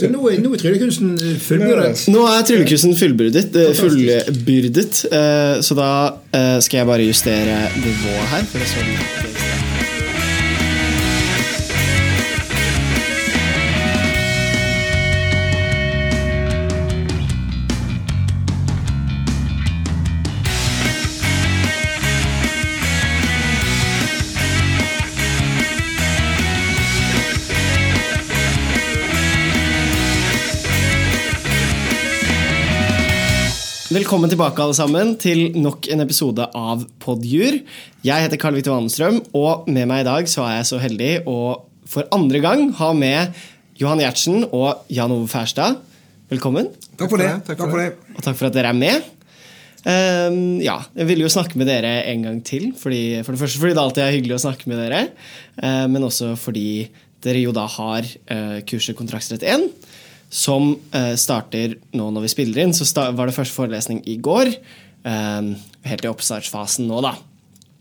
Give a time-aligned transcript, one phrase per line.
[0.00, 2.06] Så nå nå er tryllekunsten eh, fullbyrdet.
[2.12, 5.90] Nå er tryllekunsten fullbyrdet, eh, fullbyrdet eh, så da
[6.62, 8.48] skal jeg bare justere nivået her.
[8.48, 9.71] For det er sånn
[34.12, 37.54] Velkommen tilbake alle sammen til nok en episode av Podjur.
[38.04, 41.08] Jeg heter Karl Viktor Wannstrøm, og med meg i dag så er jeg så heldig
[41.32, 41.36] å
[41.88, 43.32] for andre gang ha med
[43.80, 45.78] Johan Gjertsen og Jan Ove Færstad.
[46.28, 46.68] Velkommen.
[47.00, 47.30] Takk for det.
[47.48, 47.86] Takk for det.
[48.12, 49.08] Og takk for at dere er med.
[49.88, 52.68] Um, ja, Jeg ville jo snakke med dere en gang til.
[52.76, 55.06] Fordi, for det første fordi det alltid er hyggelig å snakke med dere,
[55.56, 56.84] uh, men også fordi
[57.24, 59.70] dere jo da har uh, kurset Kontraktsrett 1
[60.32, 62.72] som uh, starter nå når vi spiller inn.
[62.76, 64.54] Så var det første forelesning i går.
[65.04, 67.16] Um, helt i oppstartsfasen nå, da.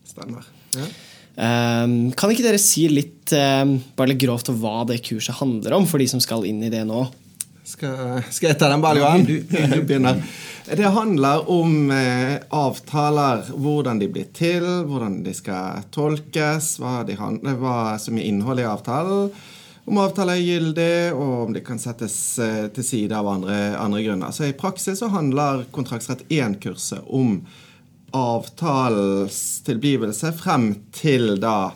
[0.10, 0.46] Stemmer.
[0.76, 0.90] Ja.
[1.32, 5.86] Um, kan ikke dere si litt bare litt grovt om hva det kurset handler om,
[5.88, 7.06] for de som skal inn i det nå?
[7.72, 10.20] Skal, skal jeg ta den ballen, Johan?
[10.72, 17.18] Det handler om eh, avtaler, hvordan de blir til, hvordan de skal tolkes, hva, de
[17.18, 19.32] hva som er innholdet i avtalen
[19.86, 24.04] om avtaler er gyldig, og om de kan settes eh, til side av andre, andre
[24.06, 24.34] grunner.
[24.36, 27.40] Så I praksis så handler kontraktsrett 1-kurset om
[28.16, 31.72] avtalens tilblivelse frem til da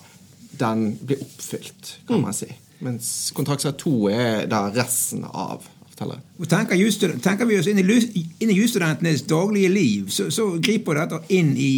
[0.56, 2.50] den blir oppfylt, kan man si.
[2.84, 5.64] Mens kontraktsrett 2 er da resten av
[5.95, 6.19] avtaler.
[6.50, 11.22] Tenker, tenker vi oss inn i, inn i jusstudentenes daglige liv, så, så griper dette
[11.36, 11.72] inn i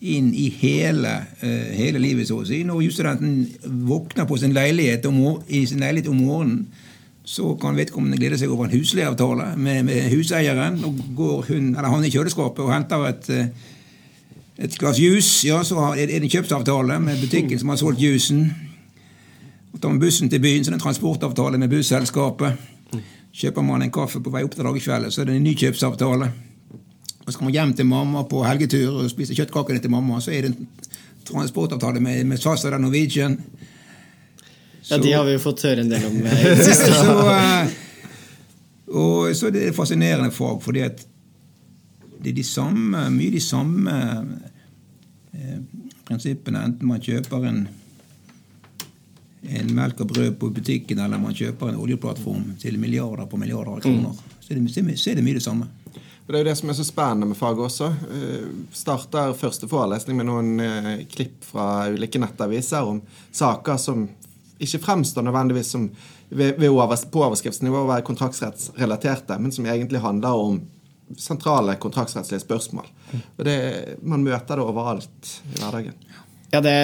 [0.00, 2.62] inn i hele, uh, hele livet, så å si.
[2.66, 5.18] Når jusstudenten våkner på sin leilighet om,
[5.48, 6.68] i sin leilighet om morgenen,
[7.28, 10.78] så kan vedkommende glede seg over en husleieavtale med, med huseieren.
[10.84, 13.46] og går hun, eller Han i kjøleskapet og henter et, eh,
[14.64, 15.46] et glass juice.
[15.48, 18.48] Ja, så er det en kjøpsavtale med butikken som har solgt juicen.
[19.72, 22.56] Og tar man bussen til byen, så er det en transportavtale med busselskapet.
[23.32, 26.32] Kjøper man en kaffe på vei opp til Dagskveldet, så er det en ny kjøpsavtale.
[27.28, 30.16] Og så kommer hjem til mamma på helgetur og spiser kjøttkakene til mamma.
[30.24, 30.68] Så er det en
[31.28, 33.34] transportavtale med, med SAS og Norwegian.
[34.80, 36.16] Så, ja, de har vi jo fått høre en del om
[36.70, 36.88] siste.
[36.96, 37.74] så, uh,
[38.96, 41.02] og så er det et fascinerende fag, fordi at
[42.22, 43.98] det er de samme, mye de samme
[45.36, 45.58] eh,
[46.08, 47.60] prinsippene, enten man kjøper en
[49.48, 53.76] en melk og brød på butikken, eller man kjøper en oljeplattform til milliarder på milliarder
[53.76, 54.16] av kroner.
[54.16, 54.34] Mm.
[54.40, 55.68] Så, er det, så er det mye det samme.
[56.28, 57.86] Det er jo det som er så spennende med faget også.
[58.12, 62.98] Vi starter første forelesning med noen uh, klipp fra ulike nettaviser om
[63.32, 64.02] saker som
[64.60, 65.86] ikke fremstår nødvendigvis som
[66.28, 70.58] ved, på overskriftsnivå å være kontraktsrettsrelaterte, men som egentlig handler om
[71.16, 72.90] sentrale kontraktsrettslige spørsmål.
[73.38, 73.56] Og det,
[74.02, 75.96] Man møter det overalt i hverdagen.
[76.52, 76.76] Ja, det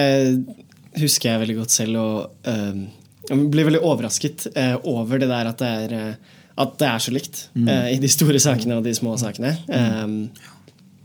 [0.97, 1.99] husker jeg veldig godt selv.
[2.01, 2.81] og øh,
[3.29, 4.47] Jeg blir veldig overrasket
[4.81, 6.17] over det der at det er
[6.55, 7.67] at det er så likt mm.
[7.67, 9.53] uh, i de store sakene og de små sakene.
[9.67, 10.17] Um,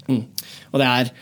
[0.07, 0.25] mm.
[0.71, 1.13] Og det er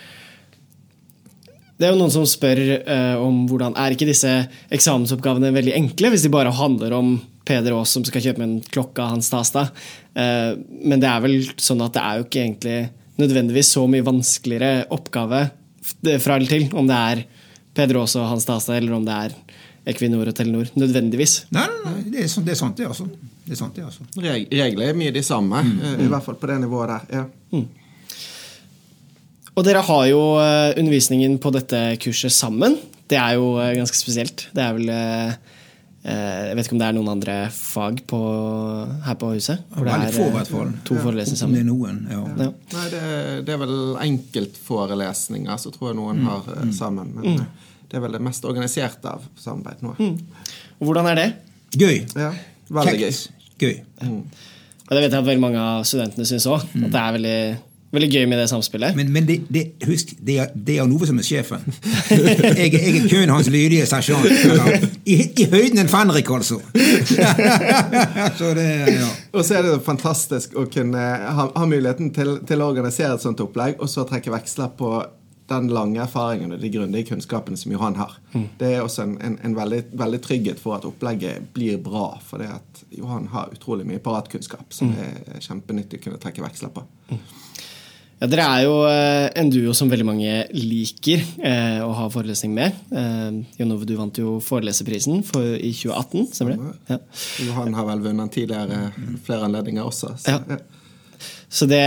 [1.78, 4.32] det er jo noen som spør uh, om hvordan Er ikke disse
[4.74, 7.12] eksamensoppgavene veldig enkle hvis de bare handler om
[7.46, 9.68] Peder Aas som skal kjøpe en klokke av Hans Tasta?
[10.10, 12.78] Uh, men det er vel sånn at det er jo ikke egentlig
[13.18, 15.46] nødvendigvis så mye vanskeligere oppgave
[16.20, 17.22] fra eller til om det er
[17.78, 19.38] Peder Aas og Hans Tasta eller om det er
[19.88, 20.68] Equinor og Telenor.
[20.76, 21.40] Nødvendigvis.
[21.54, 22.88] Nei, nei, nei det, er, sånt, det er sant, det.
[22.90, 23.08] altså.
[23.48, 24.04] Det er sant, det, altså.
[24.20, 25.76] Reg regler er mye de samme, mm.
[25.80, 27.12] Eh, i hvert fall på det nivået der.
[27.20, 27.26] ja.
[27.56, 27.68] Mm.
[29.58, 32.76] Og dere har jo eh, undervisningen på dette kurset sammen.
[33.10, 34.50] Det er jo eh, ganske spesielt.
[34.54, 34.92] Det er vel
[36.08, 38.18] Jeg vet ikke om det er noen andre fag på,
[39.04, 39.64] her på huset?
[39.74, 40.62] Hvor det er få.
[40.86, 41.56] To ja, forelesninger sammen.
[41.58, 42.20] Det er noen, ja.
[42.44, 42.52] ja.
[42.76, 43.00] Nei, det,
[43.48, 43.74] det, er vel
[44.06, 46.30] enkeltforelesninger så tror jeg noen mm.
[46.30, 47.10] har sammen.
[47.16, 47.66] Men mm.
[47.88, 49.96] Det er vel det mest organiserte av samarbeid nå.
[49.98, 50.54] Mm.
[50.78, 51.28] Og hvordan er det?
[51.78, 52.04] Gøy.
[52.14, 52.32] Ja,
[52.68, 53.28] veldig Kjekt.
[53.32, 53.78] gøy gøy.
[54.02, 54.20] Mm.
[54.88, 56.68] Og det vet jeg at veldig mange av studentene syns òg.
[56.72, 56.86] Mm.
[56.86, 57.40] At det er veldig,
[57.96, 58.96] veldig gøy med det samspillet.
[58.96, 61.66] Men, men det, det, husk, det er, det er Nove som er sjefen.
[62.14, 64.24] jeg, jeg, er kun hans lydige sersjant.
[65.04, 66.60] I, I, høyden en fenrik, altså.
[68.40, 69.10] så det, ja.
[69.34, 73.28] Og så er det fantastisk å kunne ha, ha muligheten til, til, å organisere et
[73.28, 74.94] sånt opplegg, og så trekke veksler på
[75.48, 78.16] den lange erfaringen og de grundige kunnskapene som Johan har.
[78.34, 78.46] Mm.
[78.60, 82.10] Det er også en, en, en veldig, veldig, trygghet for at opplegget blir bra.
[82.24, 84.98] For det at Johan har utrolig mye paratkunnskap som mm.
[85.36, 86.84] er kjempenyttig å kunne trekke veksler på.
[87.12, 87.22] Mm.
[88.18, 92.50] Ja, Dere er jo eh, en duo som veldig mange liker eh, å ha forelesning
[92.56, 92.74] med.
[92.90, 96.72] Eh, Jon Ove, du vant jo foreleserprisen for, i 2018, stemmer det?
[96.90, 96.98] Ja.
[97.46, 98.90] Johan har vel vunnet tidligere
[99.26, 100.16] flere anledninger også.
[100.18, 100.58] Så, Ja.
[101.48, 101.82] Så det,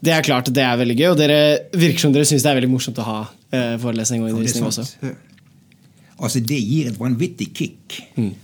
[0.00, 1.40] det er klart at det er veldig gøy, og dere
[1.76, 4.68] virker som dere syns det er veldig morsomt å ha eh, forelesning og er undervisning
[4.68, 5.14] også.
[6.20, 8.00] Altså, det gir et vanvittig kick.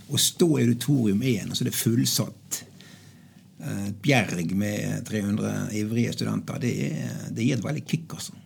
[0.09, 6.15] Å stå i auditorium igjen, altså det er fullsatt eh, et bjerg med 300 ivrige
[6.17, 6.59] studenter.
[6.63, 8.37] Det, er, det gir et veldig kick, altså.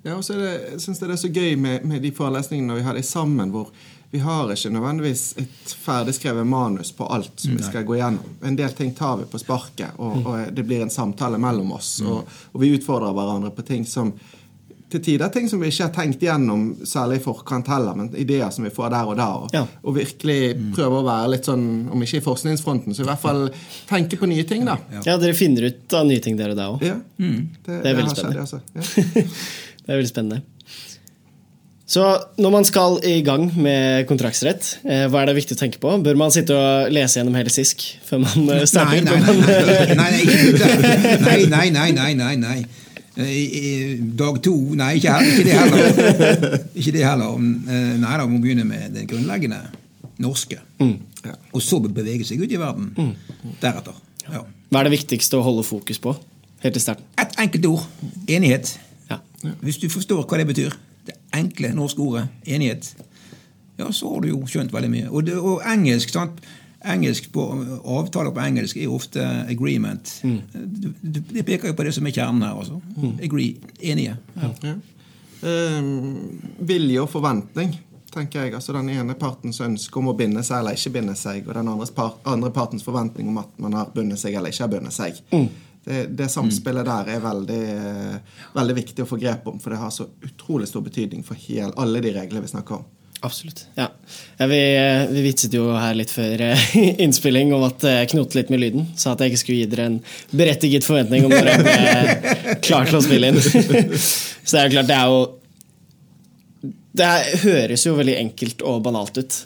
[0.00, 2.70] Ja, og så er det, jeg synes det er så gøy med, med de forelesningene
[2.70, 3.68] når vi har de sammen, hvor
[4.10, 8.32] vi har ikke nødvendigvis et ferdigskrevet manus på alt som vi skal gå gjennom.
[8.42, 12.00] En del ting tar vi på sparket, og, og det blir en samtale mellom oss.
[12.02, 14.10] Og, og vi utfordrer hverandre på ting som
[14.90, 18.50] til tider ting som vi ikke har tenkt gjennom, særlig i forkant heller, men ideer
[18.50, 19.28] som vi får der og da.
[19.44, 19.60] Og, Ja.
[19.86, 20.38] og virkelig
[20.74, 21.62] prøve å være litt sånn,
[21.94, 23.44] om ikke i forskningsfronten, så i hvert fall
[23.86, 24.74] tenke på nye ting, da.
[25.06, 26.82] Ja, dere finner ut av nye ting, dere da òg.
[26.82, 28.40] Ja, det, er veldig skjedd, spennende.
[28.48, 28.58] altså.
[28.74, 29.28] Ja.
[29.86, 30.42] Det er veldig spennende.
[31.90, 32.02] Så
[32.38, 35.90] når man skal i gang med kontraktsrett, eh, hva er det viktig å tenke på?
[36.04, 39.02] Bør man sitte og lese gjennom hele SISK før man eh, Nei, starter?
[39.02, 39.40] nei, nei,
[39.96, 40.20] nei, nei,
[41.18, 42.58] nei, nei, nei, nei, nei, nei, nei.
[43.18, 46.54] Eh, i- Dag to Nei, ikke, ikke det heller.
[46.78, 47.32] Ikke det heller.
[47.42, 49.58] Nei da, vi må begynne med det grunnleggende
[50.22, 50.60] norske.
[50.78, 51.34] Ja.
[51.56, 52.92] Og så bevege seg ut i verden
[53.60, 53.98] deretter.
[54.30, 54.44] Ja.
[54.70, 56.14] Hva er det viktigste å holde fokus på
[56.62, 57.02] helt i starten?
[57.18, 57.82] Et enkelt ord.
[58.30, 58.76] Enighet.
[59.10, 59.18] Ja.
[59.64, 62.94] Hvis du forstår hva det betyr, det enkle norske ordet enighet,
[63.80, 65.10] ja, så har du jo skjønt veldig mye.
[65.10, 66.42] Og, det, og engelsk, sant?
[66.80, 67.44] Engelsk på,
[67.92, 70.12] Avtaler på engelsk er ofte agreement.
[70.24, 70.38] Mm.
[71.34, 72.56] Det peker jo på det som er kjernen her.
[72.56, 72.80] altså.
[73.22, 73.56] Agree.
[73.80, 74.16] Enige.
[74.40, 74.50] Ja.
[74.64, 74.74] Ja.
[75.40, 75.90] Eh,
[76.68, 77.74] vilje og forventning,
[78.12, 78.54] tenker jeg.
[78.56, 81.68] Altså Den ene partens ønske om å binde seg eller ikke binde seg, og den
[81.68, 84.96] andres par, andre partens forventning om at man har bundet seg eller ikke har bundet
[84.96, 85.20] seg.
[85.84, 89.80] Det, det samspillet der er veldig, eh, veldig viktig å få grep om, for det
[89.80, 92.88] har så utrolig stor betydning for hel, alle de reglene vi snakker om.
[93.24, 93.66] Absolutt.
[93.76, 93.86] Ja.
[94.36, 96.68] Ja, vi, eh, vi vitset jo her litt før eh,
[97.04, 98.86] innspilling om at jeg knotet litt med lyden.
[98.96, 99.98] Sa at jeg ikke skulle gi dere en
[100.36, 103.40] berettiget forventning om dere ble klar til å spille inn.
[103.44, 105.20] Så det er jo klart, det er jo
[107.00, 107.12] Det
[107.44, 109.36] høres jo veldig enkelt og banalt ut.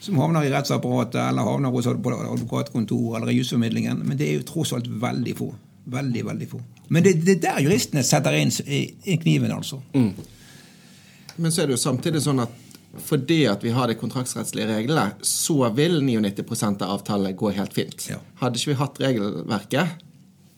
[0.00, 4.02] som havner i rettsapparatet eller havner hos på advokatkontoret eller i jusformidlingen.
[4.04, 5.50] Men det er jo tross alt veldig få.
[5.90, 6.60] Veldig, veldig få.
[6.90, 9.80] Men det det er der juristene setter inn i- kniven, altså.
[9.94, 12.50] Men så er det jo samtidig sånn at
[13.06, 18.08] fordi at vi har de kontraktsrettslige reglene, så vil 99 av avtalene gå helt fint.
[18.10, 18.16] Ja.
[18.40, 19.88] Hadde ikke vi hatt regelverket,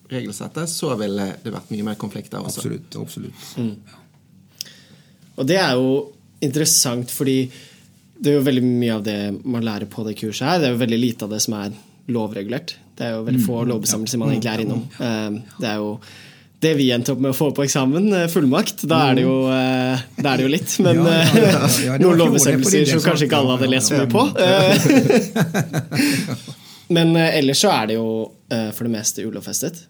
[0.09, 2.63] regelsettet, så ville det vært mye mer konflikter også.
[2.63, 2.97] Absolutt.
[2.97, 3.77] absolutt.
[5.37, 5.93] Og det er jo
[6.41, 7.37] interessant, fordi
[8.19, 10.59] det er jo veldig mye av det man lærer på det kurset her.
[10.59, 11.73] Det er jo veldig lite av det som er
[12.13, 12.75] lovregulert.
[12.97, 14.83] Det er jo veldig få lovbestemmelser man egentlig er innom.
[14.99, 15.99] Eh, Det er jo
[16.63, 18.85] det vi endte opp med å få på eksamen, eh, fullmakt.
[18.87, 20.75] Da er det jo, eh, da er det jo litt.
[20.85, 24.11] Men Ja, ja, ja, det noen lovbestemmelser som kanskje ikke alle hadde lest så mye
[24.13, 24.23] på.
[26.93, 28.07] Men ellers så er det jo
[28.49, 29.85] for det meste ulovfestet.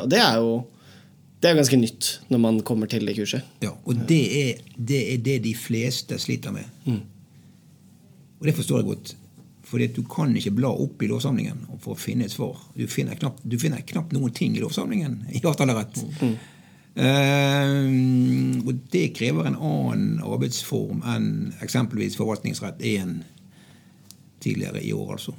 [0.00, 0.64] Og det er jo
[1.42, 3.44] det er ganske nytt når man kommer til det kurset.
[3.60, 6.64] Ja, og det er, det er det de fleste sliter med.
[6.88, 9.14] Og det forstår jeg godt.
[9.66, 12.60] For du kan ikke bla opp i lovsamlingen for å finne et svar.
[12.76, 16.02] Du finner knapt, du finner knapt noen ting i lovsamlingen i avtalerett.
[16.96, 17.88] Eh,
[18.62, 21.32] og det krever en annen arbeidsform enn
[21.64, 23.18] eksempelvis forvaltningsrett 1
[24.40, 25.34] tidligere i år, altså.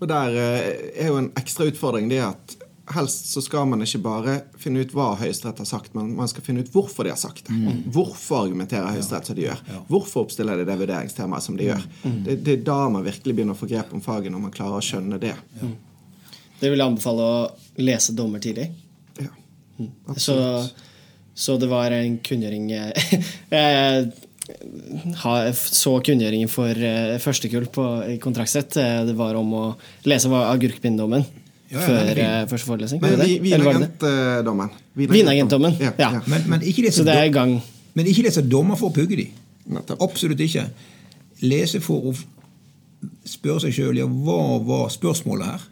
[0.00, 0.68] Og der eh,
[1.02, 2.56] er jo en ekstra utfordring det at
[2.94, 6.44] helst så skal man ikke bare finne ut hva Høyesterett har sagt, men man skal
[6.46, 7.54] finne ut hvorfor de har sagt det.
[7.94, 9.60] Hvorfor argumenterer Høyesterett som de gjør?
[9.88, 11.82] Hvorfor oppstiller de det vurderingstemaet som de gjør?
[12.26, 14.80] Det, det er da man virkelig begynner å få grep om faget, når man klarer
[14.80, 15.34] å skjønne det.
[16.60, 18.66] Det vil jeg anbefale å lese dommer tidlig.
[19.20, 19.30] Ja.
[20.16, 20.36] Så,
[21.34, 22.68] så det var en kunngjøring
[25.22, 27.84] ha, så kunngjøringen for eh, førstekull på,
[28.14, 28.76] i kontraktsrett.
[28.80, 29.64] Eh, Det var om å
[30.10, 31.24] lese hva agurkpinnedommen
[31.70, 33.02] Ja, før eh, første forelesning.
[33.02, 34.70] Men vinagentdommen.
[34.94, 36.20] Vinagentdommen, Ja, ja.
[36.26, 37.60] Men, men Så det er i gang.
[37.94, 39.28] Men ikke lese dommer for å pugge de.
[40.00, 40.66] Absolutt ikke.
[41.42, 42.14] Lese for å
[43.24, 45.66] spørre seg sjøl ja, hva var spørsmålet her?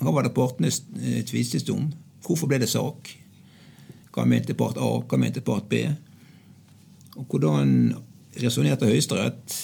[0.00, 1.90] Hva var det partene eh, tvistes om?
[2.24, 3.12] Hvorfor ble det sak?
[4.14, 4.92] Hva mente part A?
[5.04, 5.84] Hva mente part B?
[7.18, 7.92] Og hvordan
[8.40, 9.58] resonnerte Høyesterett?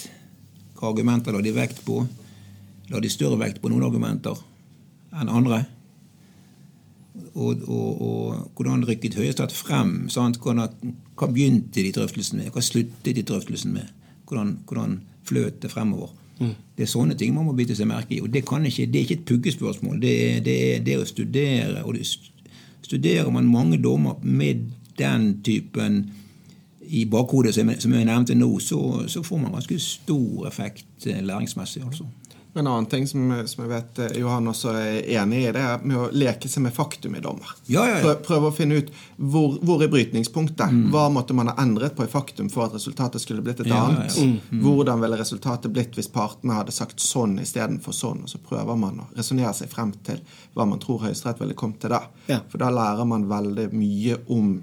[0.77, 2.03] Hva argumenter la de vekt på?
[2.93, 4.37] La de større vekt på noen argumenter
[5.21, 5.65] enn andre?
[7.35, 10.09] Og, og, og hvordan rykket Høyesterett frem?
[10.11, 10.41] Sant?
[10.43, 12.51] Hvordan, hva begynte de drøftelsen med?
[12.55, 13.91] Hva sluttet de drøftelsen med?
[14.27, 16.15] Hvordan, hvordan fløt det fremover?
[16.41, 16.55] Mm.
[16.77, 18.23] Det er sånne ting man må bite seg merke i.
[18.23, 20.01] Og det, ikke, det er ikke et puggespørsmål.
[20.03, 21.85] Det er, det er, det er å studere.
[21.87, 21.99] Og
[22.83, 24.67] studerer man mange dommer med
[24.99, 26.03] den typen
[26.85, 28.79] i bakhodet som jeg nevnte nå, så,
[29.09, 31.83] så får man ganske stor effekt eh, læringsmessig.
[31.87, 32.05] altså.
[32.55, 35.81] En annen ting som, som, jeg vet eh, Johan også er enig i, det er
[35.83, 37.51] med å leke seg med faktum i dommer.
[37.67, 38.13] Ja, ja, ja.
[38.23, 40.71] Prøve å finne ut hvor, hvor er brytningspunktet.
[40.71, 40.85] Mm.
[40.95, 44.15] Hva måtte man ha endret på i faktum for at resultatet skulle blitt et annet?
[44.15, 44.37] Mm.
[44.53, 44.61] mm.
[44.63, 48.23] Hvordan ville resultatet blitt hvis partene hadde sagt sånn istedenfor sånn?
[48.29, 50.23] Og så prøver man å resonnere seg frem til
[50.55, 52.05] hva man tror Høyesterett ville kommet til da.
[52.53, 54.55] For da lærer man veldig mye om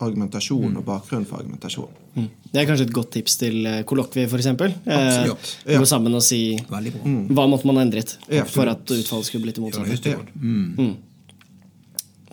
[0.00, 0.78] argumentasjon mm.
[0.80, 1.99] og bakgrunn for argumentasjon.
[2.16, 2.28] Mm.
[2.50, 4.48] Det er kanskje et godt tips til kollokvie, f.eks.
[4.50, 7.30] Eh, gå sammen og si mm.
[7.30, 8.16] hva måtte man ha endret
[8.50, 10.16] for at utfallet skulle blitt det motsatte.
[10.34, 10.74] Mm.
[10.78, 10.96] mm.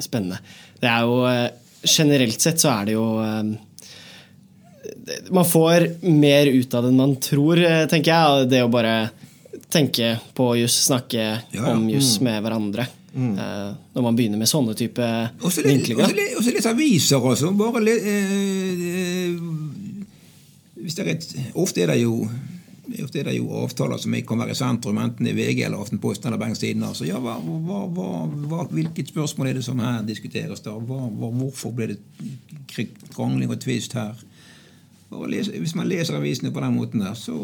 [0.01, 0.41] Spennende.
[0.77, 1.48] Det er jo eh,
[1.88, 3.48] Generelt sett så er det jo eh,
[5.34, 8.50] Man får mer ut av det enn man tror, tenker jeg.
[8.51, 8.96] Det å bare
[9.74, 11.74] tenke på juss, snakke ja, ja.
[11.74, 12.25] om juss mm.
[12.27, 12.88] med hverandre.
[13.17, 13.34] Mm.
[13.93, 15.05] Når man begynner med sånne type
[15.41, 16.13] vinklinger.
[16.38, 17.53] Og så leser aviser også.
[17.57, 19.66] Bare hvis det
[21.03, 21.25] er et,
[21.56, 22.22] ofte er det jo
[23.03, 26.32] Ofte er det jo avtaler som kan være i sentrum, enten i VG eller Aftenposten
[26.32, 26.86] eller.
[26.88, 27.82] Altså, ja, hva, hva,
[28.48, 30.62] hva, hvilket spørsmål er det som her diskuteres?
[30.63, 30.72] da?
[30.72, 31.98] hvorfor ble det
[33.12, 34.15] krangling og tvist her?
[35.27, 37.36] Lese, hvis man leser avisene på den måten der, så,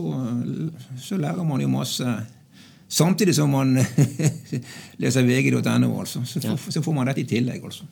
[0.96, 2.16] så lærer man jo masse
[2.94, 3.74] Samtidig som man
[5.02, 6.22] leser vg.no, altså.
[6.26, 7.88] Så, så, får man dette i tillegg, altså.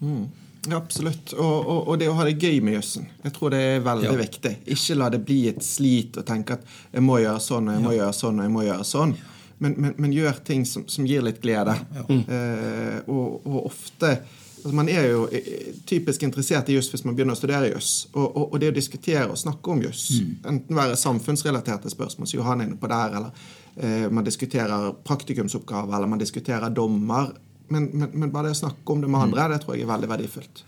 [0.00, 0.28] Mm.
[0.72, 1.32] Absolutt.
[1.32, 3.08] Og, og, og, det å ha det gøy med jussen.
[3.24, 4.16] Jeg tror det er veldig ja.
[4.18, 4.54] viktig.
[4.76, 7.84] Ikke la det bli et slit og tenke at jeg må gjøre sånn og jeg
[7.84, 8.00] må ja.
[8.02, 9.14] gjøre sånn og jeg må gjøre sånn.
[9.58, 11.76] Men, men, men gjør ting som, som, gir litt glede.
[11.96, 12.06] Ja.
[12.08, 14.18] Eh, og, og, ofte
[14.56, 18.08] altså Man er jo eh, typisk interessert i juss hvis man begynner å studere juss.
[18.18, 20.32] Og, det å diskutere og snakke om juss, mm.
[20.52, 23.46] enten være samfunnsrelaterte spørsmål, som Johan er inne på der, eller
[23.76, 27.26] Eh, man diskuterer praktikumsoppgaver, eller man diskuterer dommer.
[27.68, 29.90] Men, men, men, bare det å snakke om det med andre, det tror jeg er
[29.90, 30.62] veldig verdifullt.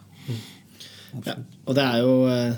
[1.24, 2.56] Ja, og det er jo eh,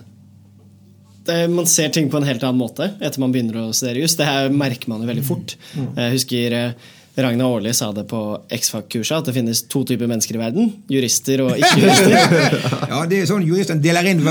[1.28, 4.16] det, Man ser ting på en helt annen måte etter man begynner å studere juss.
[4.18, 5.54] Det her merker man jo veldig fort.
[5.76, 5.92] Mm.
[6.00, 6.88] Jeg husker eh,
[7.20, 8.20] Ragna Aarli sa det på
[8.54, 10.70] X-Fac-kurset at det finnes to typer mennesker i verden.
[10.90, 12.56] Jurister og ikke-jurister.
[12.92, 14.22] ja, det er sånn juristene deler inn,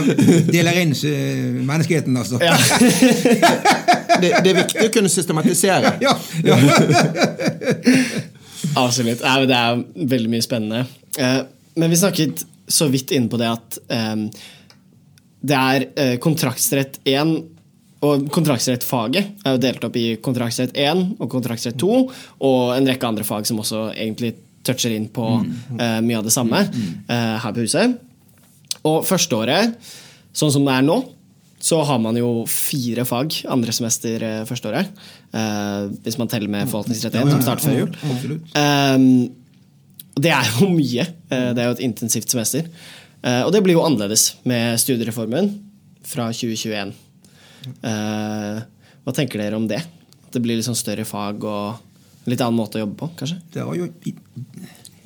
[0.50, 0.96] deler inn
[1.68, 2.40] menneskeheten, altså.
[2.42, 2.56] Ja.
[4.24, 5.98] det, det, er viktig å kunne systematisere.
[6.04, 6.16] Ja,
[6.48, 6.58] ja.
[8.80, 9.24] Absolutt.
[9.24, 10.86] Ja, det er veldig mye spennende.
[11.20, 11.42] Eh,
[11.80, 14.28] men vi snakket så vidt inne på det at um,
[15.40, 17.32] det er uh, kontraktsrett 1
[18.06, 21.96] og kontraktsrettfaget er jo delt opp i kontraktsrett 1 og kontraktsrett 2,
[22.48, 26.36] og en rekke andre fag som også egentlig toucher inn på uh, mye av det
[26.36, 27.98] samme uh, her på huset.
[28.88, 29.76] Og førsteåret,
[30.32, 31.02] sånn som det er nå,
[31.60, 35.02] så har man jo fire fag andre semester første førsteåret.
[35.36, 38.40] Eh, hvis man teller med forvaltningsrett 1, som starter før jul.
[38.56, 39.28] Um,
[40.20, 41.06] det er jo mye.
[41.28, 42.70] Eh, det er jo et intensivt semester.
[43.20, 45.52] og det blir jo annerledes med studiereformen
[46.08, 46.94] fra 2021.
[47.84, 48.64] Uh,
[49.04, 49.82] hva tenker dere om det?
[49.84, 53.42] At det blir litt sånn større fag og litt annen måte å jobbe på, kanskje?
[53.52, 53.90] Det har jo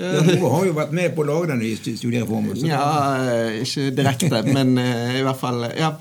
[0.03, 2.57] Noe har jo vært med på å lage den nye studiereformen.
[2.65, 2.85] Ja,
[3.23, 5.93] eh, ikke direkte, men i hvert fall Ja.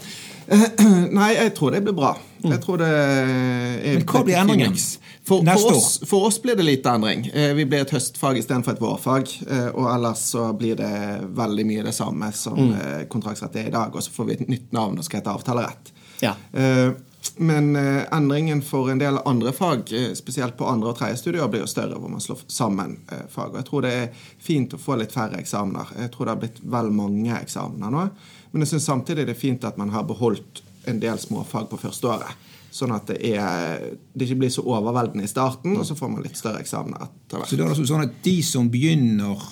[1.18, 2.12] Nei, jeg tror det blir bra.
[2.42, 4.76] Jeg tror det er Men hva blir endringen?
[5.22, 7.22] For, for, oss, for, oss, blir det lite endring.
[7.30, 9.30] Vi blir et høstfag istedenfor et vårfag.
[9.78, 10.92] Og ellers så blir det
[11.38, 13.06] veldig mye det samme som mm.
[13.12, 13.94] kontraktsrett er i dag.
[13.94, 15.92] Og så får vi et nytt navn og skal hete avtalerett.
[16.22, 16.34] Ja.
[16.52, 16.92] Eh,
[17.36, 21.48] men eh, endringen for en del andre fag, eh, spesielt på andre og tredje studier,
[21.50, 22.96] blir jo større, hvor man slår sammen
[23.30, 23.52] fag.
[23.52, 25.90] Og jeg tror det er fint å få litt færre eksamener.
[25.98, 28.06] Jeg tror det har blitt vel mange eksamener nå.
[28.52, 31.78] Men jeg syns samtidig det er fint at man har beholdt en del småfag på
[31.80, 32.48] førsteåret.
[32.72, 33.82] Sånn at det, er,
[34.16, 37.38] det ikke blir så overveldende i starten, og så får man litt større eksamener etter
[37.38, 37.50] hvert.
[37.50, 39.42] Så det er altså sånn at de som begynner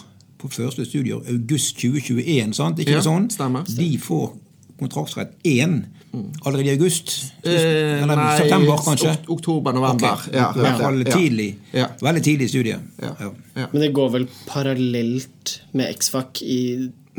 [0.41, 2.81] på første studier august 2021, sant?
[2.81, 3.29] ikke ja, sånn?
[3.33, 3.69] Stemmer.
[3.77, 4.31] De får
[4.81, 5.83] kontraktsrett 1
[6.43, 7.13] allerede i august?
[7.45, 9.13] Eh, Eller nei, september, kanskje?
[9.29, 10.17] Oktober-november.
[10.17, 10.33] Okay.
[10.35, 11.51] Ja, ja, ja, tidlig,
[12.01, 12.81] Veldig tidlig i studiet.
[13.61, 16.63] Men det går vel parallelt med X-Fac i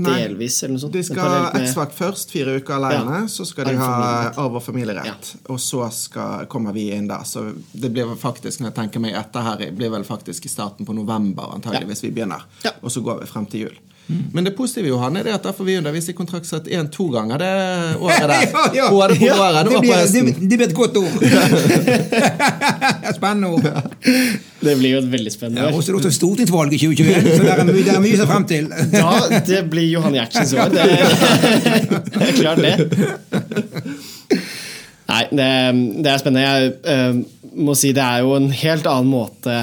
[0.03, 0.63] delvis?
[0.63, 0.93] eller noe sånt?
[0.93, 3.21] De skal ha X-Fac først, fire uker alene.
[3.29, 3.91] Så skal de ha
[4.35, 5.35] arv- og familierett.
[5.49, 7.23] Og så skal, kommer vi inn der.
[7.23, 10.85] Så det blir faktisk, når jeg tenker meg etter her, blir vel faktisk i starten
[10.85, 12.43] på november antageligvis vi begynner.
[12.81, 13.79] Og så går vi frem til jul.
[14.33, 17.37] Men det positive Johan, er det at da får vi undervise i kontraktsrett én-to ganger
[17.41, 17.51] det
[18.01, 18.45] året der.
[18.51, 18.87] Ja, ja.
[18.91, 20.25] Både på Ja, våren det og på blir- høsten.
[20.31, 21.15] Det, det blir et godt ord.
[23.17, 23.67] Spennende ord.
[24.61, 25.77] Det blir jo et veldig spennende Ja, år.
[25.77, 28.15] og så er det også stortingsvalg i 2021, så det er mye, det er mye
[28.17, 28.67] å se frem til.
[29.01, 30.73] ja, det blir Johan Gjertsens år.
[30.75, 32.75] Det, det er klart, det.
[35.11, 35.47] Nei, det,
[36.05, 36.47] det er spennende.
[36.47, 37.21] Jeg uh,
[37.67, 39.57] må si det er jo en helt annen måte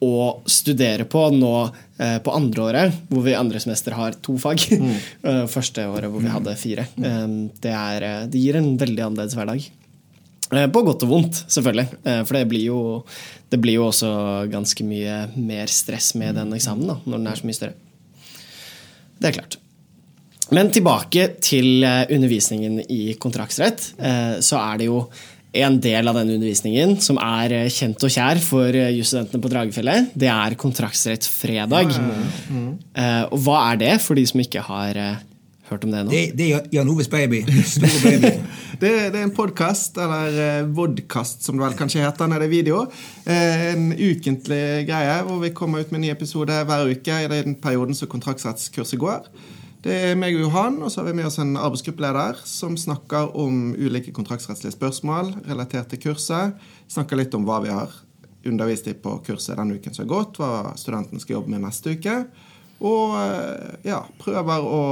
[0.00, 0.12] å
[0.48, 1.54] studere på nå
[2.24, 4.62] på andre året, hvor vi andre semester har to fag.
[4.80, 4.94] Mm.
[5.54, 6.86] Første året hvor vi hadde fire.
[6.96, 7.26] Eh,
[7.60, 9.66] det, er, eh, det gir en veldig annerledes hverdag.
[10.50, 11.86] Eh, På godt og vondt, selvfølgelig.
[12.04, 12.80] Eh, For det blir jo,
[13.52, 14.10] det blir jo også
[14.50, 17.76] ganske mye mer stress med den eksamen da, når den er så mye større.
[19.20, 19.58] Det er klart.
[20.50, 23.92] Men tilbake til eh, undervisningen i kontraktsrett.
[24.02, 25.04] eh, Så er det jo
[25.52, 29.50] en del av denne undervisningen som er eh, kjent og kjær for eh, jusstudentene på
[29.50, 30.12] Dragefjellet.
[30.14, 31.90] Det er kontraktsrettsfredag.
[31.90, 35.00] Eh, Og hva er det, for de som ikke har
[35.70, 36.12] hørt om det ennå?
[36.14, 37.42] Det, det er Jan Oves baby.
[37.66, 38.34] Store baby.
[38.80, 42.52] Det, det er en podkast, eller vodkast som det vel kanskje heter når det er
[42.54, 42.78] video.
[43.28, 47.58] En ukentlig greie hvor vi kommer ut med en ny episode hver uke i den
[47.60, 49.26] perioden som kontraktsrettskurset går.
[49.80, 53.32] Det er meg og Johan, og så har vi med oss en arbeidsgruppeleder som snakker
[53.40, 56.58] om ulike kontraktsrettslige spørsmål relatert til kurset.
[56.90, 57.94] Snakker litt om hva vi har
[58.44, 61.96] undervist i på kurset denne uken som har gått, hva studentene skal jobbe med neste
[61.96, 62.18] uke.
[62.84, 64.82] Og eh, ja, prøver å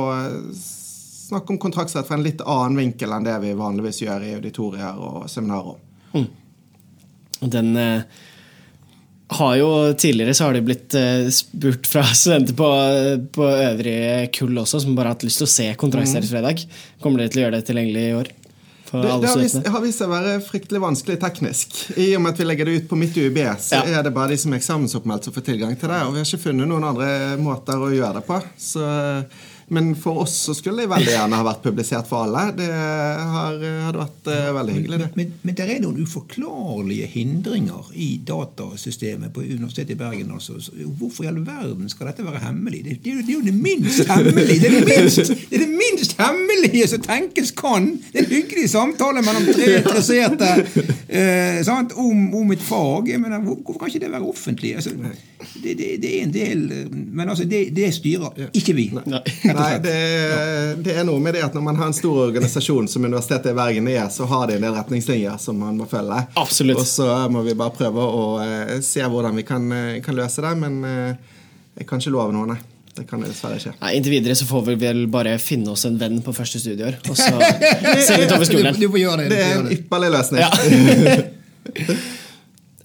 [0.57, 5.05] snakke om kontraktsrett fra en litt annen vinkel enn det vi vanligvis gjør i auditorier
[5.05, 5.77] og seminarer.
[7.45, 8.25] Den eh,
[9.29, 9.69] har jo
[10.01, 12.69] Tidligere så har det blitt eh, spurt fra studenter på,
[13.35, 16.63] på øvrige kull også, som bare har hatt lyst til å se Kontraktsrettsfredag.
[17.03, 18.31] Kommer dere til å gjøre det tilgjengelig i år?
[18.89, 21.75] Det, det har, vist, har vist seg å være fryktelig vanskelig teknisk.
[22.01, 23.99] I og med at vi legger det ut på mitt UiB, så Ja.
[24.01, 25.99] er det bare de som er eksamensoppmeldt som får tilgang til det.
[26.07, 28.41] Og vi har ikke funnet noen andre måter å gjøre det på.
[28.57, 28.87] Så,
[29.75, 32.45] men for oss så skulle det veldig gjerne ha vært publisert for alle.
[32.57, 35.09] Det har, hadde vært uh, veldig hyggelig, det.
[35.19, 40.33] Men, men det er noen uforklarlige hindringer i datasystemet på Universitetet i Bergen.
[40.35, 40.59] Altså.
[40.99, 42.83] Hvorfor i all verden skal dette være hemmelig?
[42.87, 45.71] Det, det, det er jo det minst hemmelige Det er det minst, det er det
[45.77, 47.91] minst hemmelige som tenkes kan!
[48.13, 50.49] Det er en hyggelig samtale mellom tre interesserte
[51.09, 53.13] eh, om, om et fag.
[53.13, 54.75] Jeg mener, hvor, Hvorfor kan ikke det være offentlig?
[54.75, 54.91] Altså,
[55.55, 58.87] det, det, det er en del eh, Men altså, det, det styrer ikke vi.
[58.95, 59.23] Nei.
[59.45, 59.97] Nei, det,
[60.85, 63.59] det er noe med det at når man har en stor organisasjon som Universitetet i
[63.59, 66.21] Bergen er, så har de en del retningslinjer som man må følge.
[66.39, 66.83] Absolutt.
[66.83, 70.45] Og så må vi bare prøve å eh, se hvordan vi kan, eh, kan løse
[70.45, 70.83] det, men
[71.79, 72.61] jeg kan ikke love noe, nei.
[72.99, 73.73] Det kan jeg dessverre ikke.
[73.79, 76.97] Nei, Inntil videre så får vi vel bare finne oss en venn på første studieår,
[77.07, 77.31] og så
[78.03, 78.75] se litt over skulderen.
[78.75, 79.29] Du, du får gjøre det.
[79.31, 80.43] Det er en ypperlig løsning.
[80.43, 81.99] Ja.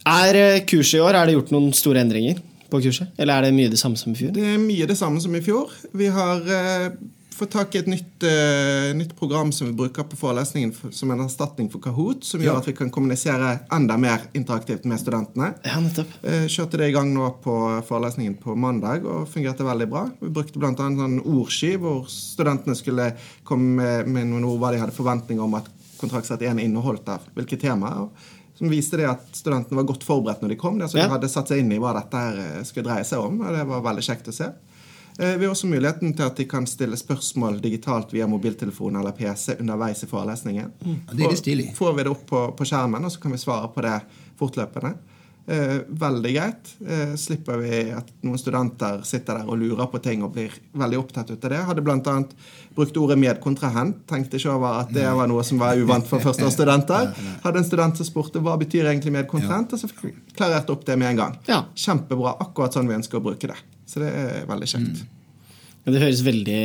[0.04, 0.36] Er
[0.68, 2.42] kurset i år, er det gjort noen store endringer
[2.74, 3.14] på kurset?
[3.22, 4.34] Eller er det mye det samme som i fjor?
[4.36, 5.70] Det er mye det samme som i fjor.
[5.94, 6.88] Vi har eh,
[7.34, 11.10] fått tak i et nytt, eh, nytt program som vi bruker på forelesningen for, som
[11.14, 12.58] en erstatning for Kahoot, som gjør Ja.
[12.62, 15.54] at vi kan kommunisere enda mer interaktivt med studentene.
[15.66, 16.14] Ja, nettopp.
[16.24, 17.56] Eh, Kjørte det i gang nå på
[17.90, 20.06] forelesningen på mandag og fungerte veldig bra.
[20.22, 20.70] Vi brukte bl.a.
[20.78, 23.12] en sånn ordsky hvor studentene skulle
[23.50, 25.70] komme med, med noen ord hva de hadde forventninger om at
[26.04, 28.06] kontraktsrett 1 inneholdt av hvilke temaer.
[28.06, 28.32] og
[28.64, 30.78] Som viste det at studentene var godt forberedt når de kom.
[30.80, 31.08] Det, som Ja.
[31.10, 33.42] de hadde satt seg inn i hva dette her eh, skulle dreie seg om.
[33.44, 34.46] og Det var veldig kjekt å se.
[35.20, 39.12] Eh, Vi har også muligheten til at de kan stille spørsmål digitalt via mobiltelefon eller
[39.12, 40.72] PC underveis i forelesningen.
[41.12, 41.76] det er litt stilig.
[41.76, 43.98] Får vi det opp på, på skjermen, og så kan vi svare på det
[44.40, 44.96] fortløpende.
[45.46, 46.70] Eh, veldig greit.
[46.88, 51.00] Eh, slipper vi at noen studenter sitter der og lurer på ting og blir veldig
[51.02, 51.60] opptatt ut av det.
[51.68, 52.14] Hadde bl.a.
[52.78, 54.06] brukt ordet medkontrahent.
[54.08, 57.12] Tenkte ikke over at det var noe som var uvant for førsteårsstudenter.
[57.44, 60.88] Hadde en student som spurte hva betyr egentlig medkontrahent, og så fikk vi klarert opp
[60.88, 61.38] det med en gang.
[61.52, 61.66] Ja.
[61.76, 62.38] Kjempebra.
[62.48, 63.60] Akkurat sånn vi ønsker å bruke det.
[63.90, 65.04] Så det er veldig kjekt.
[65.84, 66.64] Men det høres veldig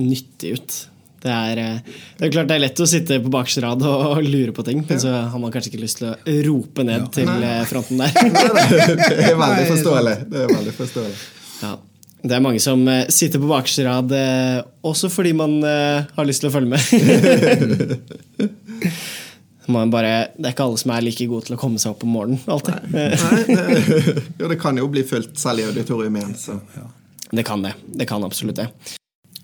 [0.00, 0.82] nyttig ut.
[1.26, 4.22] Det er, eh, det er klart det er lett å sitte på bakerste rad og
[4.22, 7.28] lure på ting, men så har man kanskje ikke lyst til å rope ned til
[7.28, 7.58] Nei.
[7.68, 8.14] fronten der.
[9.10, 10.16] Det er veldig forståelig.
[10.30, 11.20] Det er veldig forståelig.
[11.64, 11.74] Ja.
[12.26, 16.26] Det er mange som eh, sitter på bakerste rad eh, også fordi man eh, har
[16.26, 16.80] lyst til å følge med.
[19.76, 22.06] man bare, det er ikke alle som er like gode til å komme seg opp
[22.06, 22.42] om morgenen.
[22.50, 22.74] alltid.
[22.94, 26.34] Nei, Nei, det, jo, det kan jo bli fullt selv i auditorium igjen.
[26.78, 26.86] Ja.
[27.30, 27.74] Det kan det.
[27.86, 28.68] Det kan absolutt det.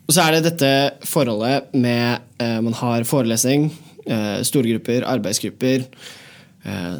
[0.09, 0.71] Og så er det dette
[1.09, 3.69] forholdet med eh, Man har forelesning,
[4.07, 5.85] eh, store grupper, arbeidsgrupper,
[6.67, 6.97] eh,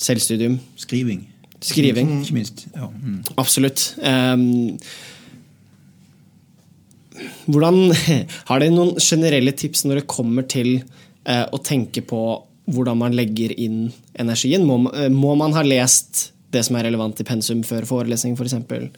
[0.00, 1.26] selvstudium, Skriving.
[1.60, 2.10] skriving.
[2.22, 2.66] Ikke minst.
[2.74, 2.88] Ja.
[2.88, 3.20] Mm.
[3.40, 3.94] Absolutt.
[4.02, 4.76] Ehm,
[7.46, 7.78] hvordan
[8.48, 10.78] Har dere noen generelle tips når det kommer til
[11.24, 12.22] eh, å tenke på
[12.66, 14.66] hvordan man legger inn energien?
[14.66, 18.40] Må, eh, må man ha lest det som er relevant i pensum før forelesning, f.eks.?
[18.40, 18.88] For eksempel?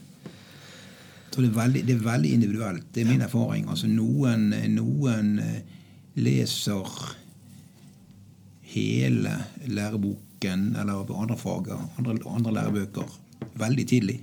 [1.37, 2.87] Det er, veldig, det er veldig individuelt.
[2.95, 3.69] Det er min erfaring.
[3.71, 5.61] Altså Noen, noen eh,
[6.19, 7.14] leser
[8.69, 9.35] hele
[9.67, 13.21] læreboken eller andre fag, andre, andre lærebøker,
[13.55, 14.19] veldig tidlig.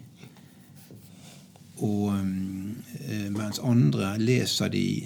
[1.78, 5.04] Og øh, mens andre leser de,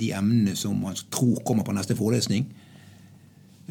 [0.00, 2.48] de emnene som man tror kommer på neste forelesning.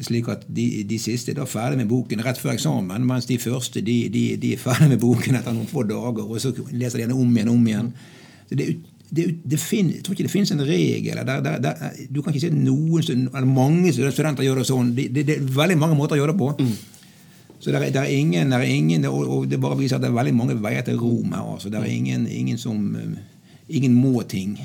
[0.00, 3.82] Slik at de, de siste er ferdig med boken rett før eksamen, mens de første
[3.84, 7.08] de, de, de er ferdig med boken etter noen få dager, og så leser de
[7.08, 7.90] den om igjen og om igjen.
[8.50, 8.68] Det,
[9.10, 11.20] det, det fin, jeg tror ikke det finnes en regel.
[11.26, 14.94] Der, der, der, du kan ikke si noen, eller mange studenter gjør det sånn.
[14.96, 16.52] Det, det, er veldig mange måter å gjøre det på.
[16.60, 16.76] Mm.
[17.60, 20.32] Så det er, ingen, er ingen og, og, det bare viser at det er veldig
[20.32, 21.44] mange veier til Rom her.
[21.44, 21.68] Altså.
[21.68, 22.80] Det er ingen, ingen som
[23.70, 24.56] Ingen må-ting.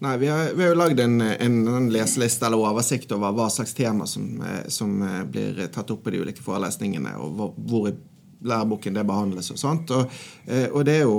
[0.00, 3.50] Nei, Vi har, vi har jo lagd en, en, en, leseliste eller oversikt over hva
[3.52, 7.52] slags tema som, eh, som, eh, blir tatt opp i de ulike forelesningene, og hvor,
[7.68, 7.92] hvor i
[8.40, 9.90] læreboken det behandles og sånt.
[9.92, 10.08] Og,
[10.46, 11.18] eh, og det er jo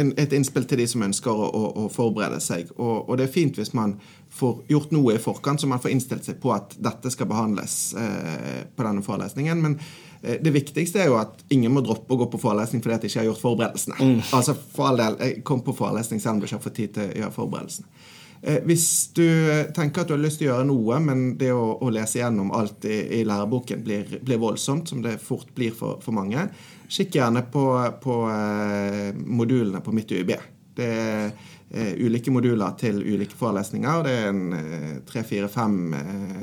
[0.00, 2.72] en, et innspill til de som ønsker å, å, å forberede seg.
[2.78, 3.98] Og, og, det er fint hvis man
[4.32, 7.94] får gjort noe i forkant, så man får innstilt seg på at dette skal behandles
[8.00, 9.62] eh, på denne forelesningen.
[9.62, 9.80] men
[10.26, 13.10] det viktigste er jo at ingen må droppe å gå på forelesning fordi at de
[13.12, 13.98] ikke har gjort forberedelsene.
[14.00, 14.22] Mm.
[14.34, 17.04] Altså for all del, Kom på forelesning selv om du ikke har fått tid til
[17.04, 18.05] å gjøre forberedelsene.
[18.42, 19.26] Eh, hvis du
[19.74, 22.52] tenker at du har lyst til å gjøre noe, men det å, å lese gjennom
[22.56, 26.48] alt i, i læreboken blir, blir, voldsomt, som det fort blir for, for mange,
[26.86, 27.66] kikk gjerne på,
[28.02, 30.34] på eh, modulene på mitt UiB.
[30.76, 34.04] Det er eh, ulike moduler til ulike forelesninger.
[34.06, 35.96] Det er en tre, fire, fem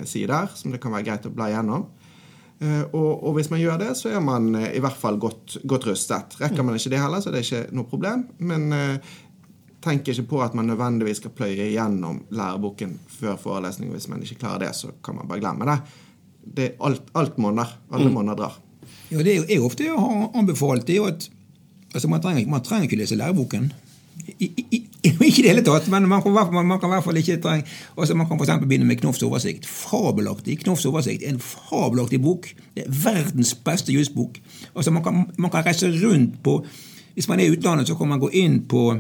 [0.10, 1.92] sider som det kan være greit å bla gjennom.
[2.64, 6.38] Og, og, hvis man gjør det, så er man i hvert fall godt, godt rustet.
[6.40, 8.22] Rekker man ikke det heller, så det er ikke noe problem.
[8.40, 8.70] Men
[9.84, 13.92] tenker ikke på at man nødvendigvis skal pløye gjennom læreboken før forelesning.
[13.92, 15.80] Hvis man ikke klarer det, så kan man bare glemme det.
[16.58, 17.78] det alt, alt måneder.
[17.92, 18.14] Alle mm.
[18.14, 18.60] måneder drar.
[19.12, 21.30] Ja, det jeg ofte har anbefalt, det er jo at
[21.94, 23.72] altså man, trenger, man trenger ikke lese læreboken.
[24.40, 24.80] I, i, i,
[25.28, 27.38] ikke i det hele tatt, men man kan, man, man kan i hvert fall ikke
[27.44, 27.66] trenge
[27.98, 29.66] altså Man kan for begynne med Knofs oversikt.
[29.66, 30.60] Fabelaktig.
[30.64, 32.48] Knofs oversikt en fabelaktig bok.
[32.76, 34.40] Det er verdens beste jusbok.
[34.76, 36.66] Altså man kan, man kan reise rundt på
[37.14, 38.96] Hvis man er i utlandet, så kan man gå inn på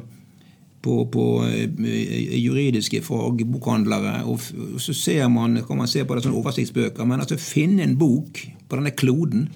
[0.83, 4.23] på, på eh, juridiske fagbokhandlere.
[4.29, 4.41] Og,
[4.81, 7.07] så ser man, kan man se på det sånne oversiktsbøker.
[7.07, 9.47] Men altså finne en bok på denne kloden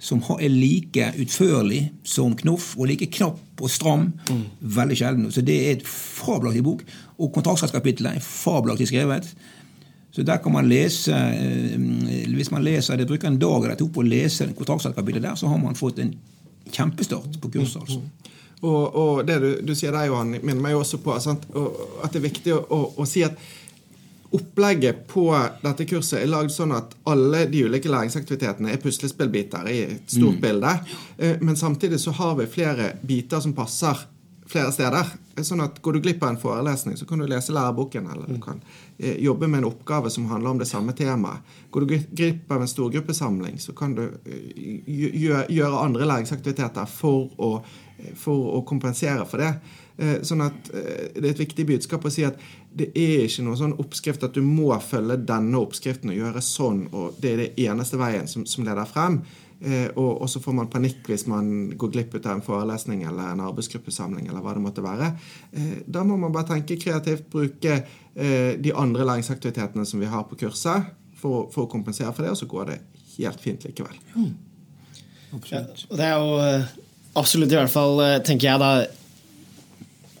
[0.00, 4.08] som er like utførlig som Knoff, og like knapp og stram.
[4.30, 4.44] Mm.
[4.80, 5.30] Veldig sjelden.
[5.32, 6.84] Så det er et fabelaktig bok.
[7.20, 9.28] Og kontraktskapitlet er fabelaktig skrevet.
[10.10, 11.76] Så der kan man lese eh,
[12.34, 15.52] Hvis man leser det bruker en dag eller to på å lese kontraktskapitlet der, så
[15.52, 16.16] har man fått en
[16.72, 17.82] kjempestart på kurset.
[17.84, 18.00] altså.
[18.60, 21.46] Og, og det du, du, sier der, Johan, minner meg også på sant?
[21.48, 23.38] at det er viktig å, å, å, si at
[24.36, 25.24] opplegget på
[25.62, 30.36] dette kurset er lagd sånn at alle de ulike læringsaktivitetene er puslespillbiter i et stort
[30.36, 30.42] mm.
[30.44, 30.74] bilde.
[31.16, 34.04] Eh, men samtidig så har vi flere biter som passer
[34.50, 35.10] flere steder.
[35.46, 38.08] Sånn at Går du glipp av en forelesning, så kan du lese læreboken.
[38.12, 38.44] Eller du mm.
[38.44, 38.62] kan
[38.98, 41.46] eh, jobbe med en oppgave som handler om det samme temaet.
[41.70, 47.54] Går du glipp av en storgruppesamling, så kan du eh, gjøre andre læringsaktiviteter for å
[48.18, 49.52] for å kompensere for det.
[50.00, 53.44] Eh, sånn at eh, Det er et viktig budskap å si at det er ikke
[53.44, 57.40] noen sånn oppskrift at du må følge denne oppskriften og gjøre sånn, og det er
[57.42, 59.18] det eneste veien som, som leder frem.
[59.60, 63.34] Eh, og, og, så får man panikk hvis man går glipp av en forelesning eller
[63.34, 64.30] en arbeidsgruppesamling.
[64.30, 65.12] eller hva det måtte være.
[65.84, 67.82] da må man bare tenke kreativt, bruke
[68.14, 72.40] de andre læringsaktivitetene som vi har på kurset, for, for å kompensere for det, og
[72.40, 72.78] så går det
[73.18, 73.98] helt fint likevel.
[74.14, 74.32] Mm.
[75.36, 75.84] Absolutt.
[75.90, 78.72] Ja, det er jo Absolutt, i hvert fall eh, tenker jeg da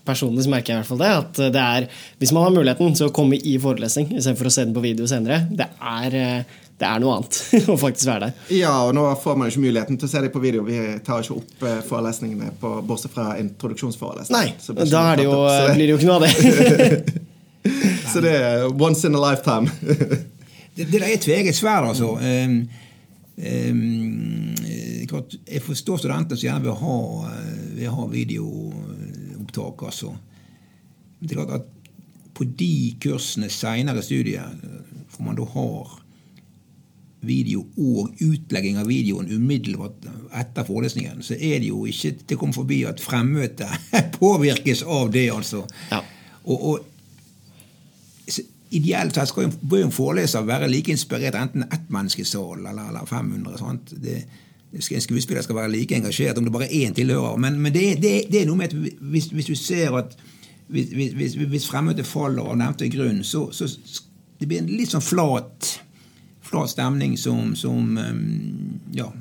[0.00, 1.10] Personlig så merker jeg i hvert fall det.
[1.20, 1.84] At det er,
[2.18, 5.42] hvis man har muligheten så komme i forelesning istedenfor å se den på video senere,
[5.54, 7.36] det er, eh, det er noe annet
[7.74, 8.40] å faktisk være der.
[8.56, 10.64] Ja, og nå får man jo ikke muligheten til å se det på video.
[10.66, 14.56] Vi tar ikke opp eh, forelesningene på, bortsett fra introduksjonsforelesning.
[14.56, 15.74] Nei, da det jo, det...
[15.76, 17.20] blir det jo ikke noe av det.
[18.14, 19.70] så det er once in a lifetime.
[20.74, 22.16] det, det er tveget sverd, altså.
[22.16, 22.62] Um,
[23.36, 24.49] um,
[25.10, 26.98] klart, Jeg forstår studenter som gjerne vil ha,
[27.30, 29.82] eh, vil ha videoopptak.
[29.82, 30.14] altså.
[31.18, 31.66] Men det er klart at
[32.34, 34.48] på de kursene seinere studier,
[35.10, 35.98] hvor man da har
[37.20, 40.06] video og utlegging av videoen umiddelbart
[40.40, 45.12] etter forelesningen, så er det jo ikke til å komme forbi at fremmøtet påvirkes av
[45.12, 45.66] det, altså.
[45.90, 46.00] Ja.
[46.44, 46.86] Og, og
[48.70, 53.56] Ideelt sett skal jo en foreleser være like inspirert enten ett menneskesal eller, eller 500.
[53.58, 53.90] Sant?
[53.98, 54.20] Det,
[54.72, 57.38] en skuespiller skal være like engasjert om det bare er én tilhører.
[57.42, 60.16] Men, men det, det, det, er noe med at hvis, hvis du ser at
[60.70, 63.66] hvis, hvis, hvis fremmøtet faller av nevnte grunn, så, så
[64.38, 65.72] det blir en litt sånn flat
[66.50, 69.12] flat stemning som, som um, Ja,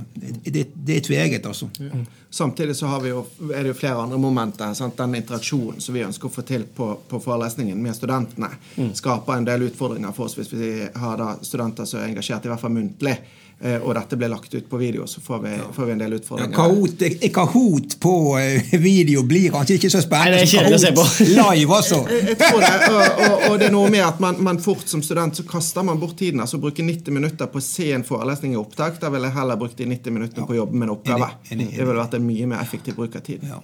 [0.43, 1.69] det, det, er tveget, altså.
[1.77, 1.99] Ja.
[2.29, 4.73] Samtidig så jo, er det jo flere andre momenter.
[4.73, 4.97] Sant?
[4.97, 8.95] Den interaksjonen som vi ønsker å få til på, på forelesningen med studentene, mm.
[8.97, 12.53] skaper en del utfordringer for oss hvis vi har da studenter som er engasjert, i
[12.53, 13.13] hvert fall muntlig.
[13.61, 16.13] Eh, og dette blir lagt ut på video, så får vi, får vi en del
[16.15, 16.51] utfordringer.
[16.51, 17.01] Ja, kahoot,
[17.35, 21.99] Kahoot på eh, video blir kanskje ikke så spennende som Kahoot live, altså.
[22.09, 24.87] Jeg, jeg, tror det, og, og, og, det er noe med at man, man, fort
[24.87, 26.39] som student så kaster man bort tiden.
[26.39, 29.59] altså Bruke 90 minutter på å se en forelesning i opptak, da ville jeg heller
[29.59, 31.31] brukt de 90 minuttene på å jobbe med en oppgave.
[31.51, 33.43] Det ville vært en mye mer effektiv bruk av tid.
[33.43, 33.59] Ja.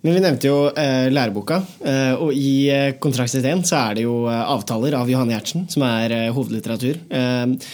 [0.00, 4.28] Men Vi nevnte jo eh, læreboka, eh, og i eh, kontraktsideen så er det jo
[4.30, 7.00] eh, avtaler av Johanne Gjertsen som er eh, hovedlitteratur.
[7.10, 7.70] Eh,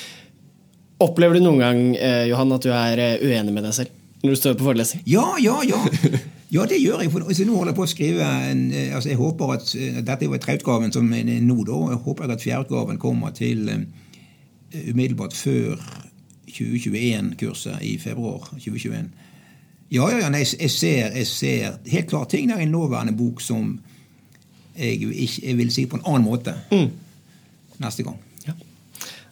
[1.05, 1.83] opplever du noen gang
[2.31, 5.03] Johan, at du er uenig med deg selv når du står på forelesning?
[5.11, 5.83] Ja, ja, ja.
[6.55, 7.11] Ja, det gjør jeg.
[7.11, 8.61] For nå holder jeg på å skrive en,
[8.95, 9.73] altså, Jeg håper at
[10.07, 11.81] Dette var treutgaven som er nå, da.
[11.91, 13.67] Jeg håper at fjerdeutgaven kommer til
[14.73, 15.83] umiddelbart før
[16.55, 19.11] 2021-kurset i februar 2021.
[19.93, 23.17] Ja, ja, ja nei, jeg, ser, jeg ser helt klart ting der i en nåværende
[23.17, 23.77] bok som
[24.75, 26.89] jeg, ikke, jeg vil si på en annen måte mm.
[27.85, 28.17] neste gang.
[28.47, 28.57] Ja,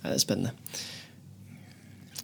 [0.05, 0.53] det er spennende.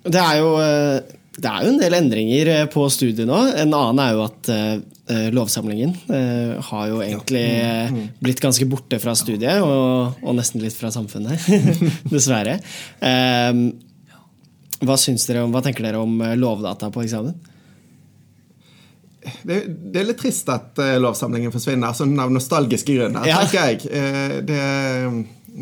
[0.08, 3.38] Det er jo eh, det er jo en del endringer eh, på studiet nå.
[3.62, 8.98] En annen er jo at uh, lovsamlingen uh, har jo egentlig uh, blitt ganske borte
[9.02, 11.38] fra studiet, og, og nesten litt fra samfunnet,
[12.14, 12.58] dessverre.
[14.82, 17.38] hva, dere om, hva tenker dere om lovdata på eksamen?
[19.42, 23.40] Det, det, er litt trist at uh, lovsamlingen forsvinner, sånn av nostalgiske grunner, ja.
[23.42, 23.76] tenker jeg.
[23.90, 24.60] Uh, det,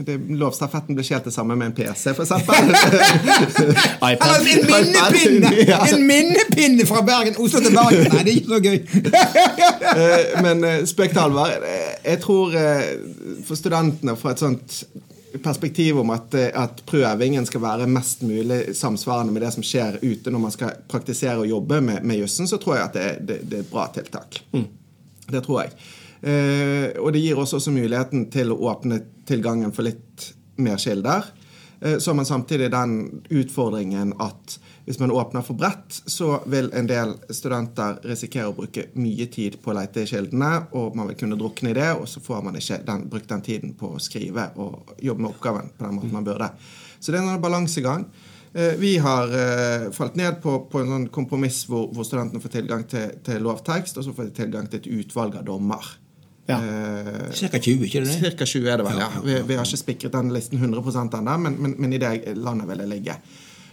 [0.07, 2.31] det, lovstafetten blir ikke helt det samme med en PC, f.eks.
[4.07, 5.50] Eller en minnepinne!
[5.90, 8.07] En minnepinne fra Bergen, Oslo til Bergen!
[8.12, 8.79] Nei, det er ikke så gøy.
[9.90, 11.68] uh, men spøk til alvor.
[12.05, 12.57] Jeg tror
[13.46, 14.81] for studentene, for et sånt
[15.42, 19.99] perspektiv om at, eh, at, prøvingen skal være mest mulig samsvarende med det som skjer
[20.03, 23.07] ute når man skal praktisere og jobbe med, med jussen, så tror jeg at det,
[23.29, 24.40] det, det er et bra tiltak.
[24.53, 24.66] Mm.
[25.27, 25.75] Det tror jeg.
[26.27, 30.31] Eh, og det gir oss også muligheten til å åpne tilgangen for litt
[30.62, 31.29] mer kilder.
[31.81, 32.96] Eh, så har man samtidig den
[33.29, 38.85] utfordringen at hvis man åpner for bredt, så vil en del studenter risikere å bruke
[38.94, 42.07] mye tid på å lete i kildene, og man vil kunne drukne i det, og
[42.07, 45.72] så får man ikke den, brukt den tiden på å skrive og jobbe med oppgaven
[45.75, 46.53] på den måten man burde.
[47.01, 48.07] Så det er en balansegang.
[48.55, 52.55] Eh, vi har uh, falt ned på, på en sånn kompromiss hvor, hvor, studentene får
[52.55, 55.90] tilgang til, til, lovtekst, og så får de tilgang til et utvalg av dommer.
[56.46, 56.61] Ja.
[56.62, 57.35] Ca.
[57.35, 58.14] Cirka 20, ikke det?
[58.14, 59.11] Cirka 20 er det vel, ja.
[59.18, 62.70] Vi, vi, har ikke spikret den listen 100 ennå, men, men, men, i det landet
[62.70, 63.18] vil det ligge.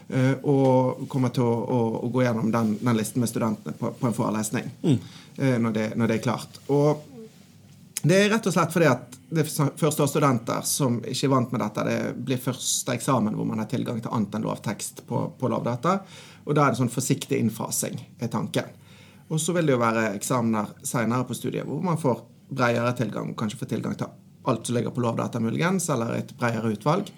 [0.09, 3.93] Eh, og kommer til å, å, å gå gjennom den, den, listen med studentene på,
[3.99, 4.97] på en forelesning mm.
[5.33, 6.59] Eh, når, det, når, det, er klart.
[6.69, 7.07] Og
[8.03, 11.63] det er rett og slett fordi at det er førsteårsstudenter som ikke er vant med
[11.63, 11.85] dette.
[11.87, 15.95] Det blir første eksamen hvor man har tilgang til annet enn lovtekst på, på lovdata.
[16.43, 18.69] Og da er det sånn forsiktig innfasing, er tanken.
[19.31, 22.21] Og så vil det jo være eksamener seinere på studiet hvor man får
[22.53, 24.11] bredere tilgang, kanskje får tilgang til
[24.51, 27.09] alt som ligger på lovdata, muligens, eller et bredere utvalg.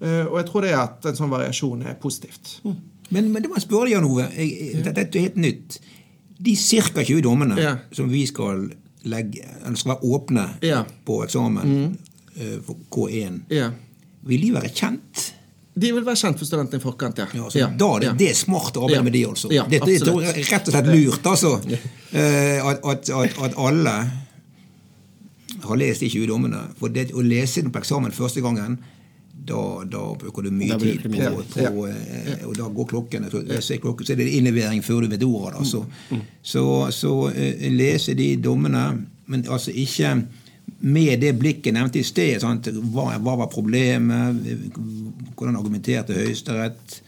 [0.00, 2.58] Eh, og jeg tror det at en sånn variasjon er positivt.
[2.64, 2.78] Mm.
[3.14, 4.26] Men, men det må jeg spørre deg, Jan Ove.
[4.88, 5.78] Dette er helt nytt.
[6.44, 7.04] De ca.
[7.04, 7.76] 20 dommene ja.
[7.94, 8.66] som vi skal
[9.08, 10.80] legge, eller skal være åpne ja.
[11.06, 11.88] på eksamen mm.
[12.40, 13.68] uh, for K1, ja.
[14.24, 15.24] vil de være kjent?
[15.74, 17.28] De vil være kjent for studentene i forkant, ja.
[17.36, 17.68] ja, ja.
[17.78, 19.50] Da det, det er smart å arbeide med de, altså.
[19.52, 21.54] Ja, det, det, er rett og slett lurt, altså.
[21.60, 23.94] At, at, at, at, alle
[25.64, 26.60] har lest de 20 dommene.
[26.78, 28.78] For det å lese den på eksamen første gangen
[29.44, 32.38] da, da, bruker du mye tid på, på, på ja.
[32.48, 33.26] Og da går klokken.
[33.30, 35.58] Så, så, klokken, så er det innlevering før du vet ordet.
[35.60, 35.84] Altså.
[36.10, 36.22] Mm.
[36.42, 36.64] Så,
[36.96, 38.86] så uh, lese de dommene,
[39.26, 40.16] men altså ikke
[40.84, 42.40] med det blikket nevnte i sted.
[42.40, 44.40] Hva, hva, var problemet?
[45.36, 46.98] Hvordan argumenterte Høyesterett?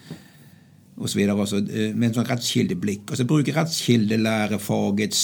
[0.96, 3.10] Og så videre, altså, eh, med en sånn rettskildeblikk.
[3.12, 5.20] Altså Bruke rettskildelærefagets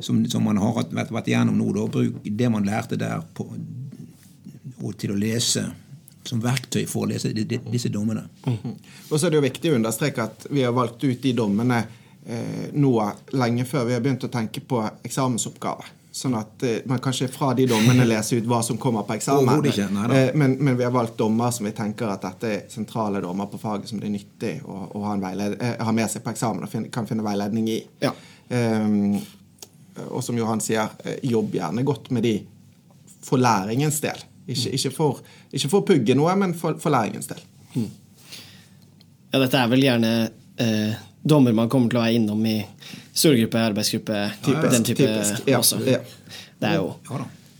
[0.00, 3.48] som, som, man har vært, vært igjennom nå, da, bruk det man lærte der, på,
[4.78, 5.66] og til å lese
[6.28, 8.26] som verktøy for å lese disse dommene.
[8.46, 8.74] Mm.
[9.08, 11.82] Og så er det jo viktig å understreke at vi har valgt ut de dommene
[12.26, 12.92] eh, nå
[13.38, 15.94] lenge før vi har begynt å tenke på eksamensoppgaver.
[16.18, 19.16] Sånn at eh, man kan ikke fra de dommene lese ut hva som kommer på
[19.18, 19.64] eksamen.
[19.70, 23.22] Ikke, eh, men, men, vi har valgt dommer som vi tenker at dette er sentrale
[23.24, 26.34] dommer på faget som det er nyttig å, å ha, eh, ha, med seg på
[26.34, 27.82] eksamen og finne, kan finne veiledning i.
[28.04, 28.14] Ja.
[28.48, 29.18] Um,
[30.08, 32.34] og som Johan sier, eh, jobb gjerne godt med de
[33.24, 34.20] for læringens del.
[34.48, 35.18] Ikke, ikke, for,
[35.52, 37.42] ikke for pugge noe, men for, for læringens del.
[37.74, 37.90] Mm.
[39.28, 40.12] Ja, dette er vel gjerne
[40.56, 40.94] eh,
[41.28, 42.66] dommer man kommer til å være innom i
[43.12, 45.42] storgruppe, arbeidsgruppe, type, den type typisk.
[45.48, 45.76] Ja, også.
[45.84, 45.98] Ja.
[46.58, 46.94] Det er jo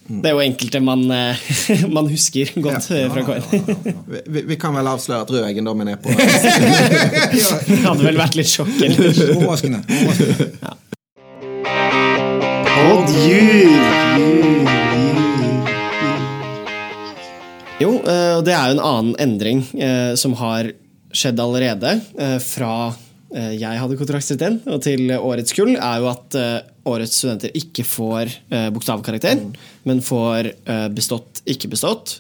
[0.08, 1.36] Det er jo enkelte man, eh,
[1.96, 3.42] man husker godt Ja, eh, fra KN.
[4.08, 6.08] Vi, vi, vi kan vel avsløre at Rødeggen-dommen er på.
[7.68, 8.72] Det hadde vel vært litt sjokk.
[8.88, 9.12] eller?
[9.36, 9.80] Overraskende.
[9.84, 10.78] overraskende.
[17.78, 20.72] Jo, eh, og det er jo en annen endring eh, som har
[21.14, 22.00] skjedd allerede.
[22.18, 22.94] eh, Fra
[23.28, 24.40] jeg hadde kontraktsrett
[24.72, 26.36] og til årets kull, er jo at
[26.88, 28.30] årets studenter ikke får
[28.72, 29.42] bokstavkarakter,
[29.84, 30.48] men får
[30.96, 32.14] bestått, ikke bestått.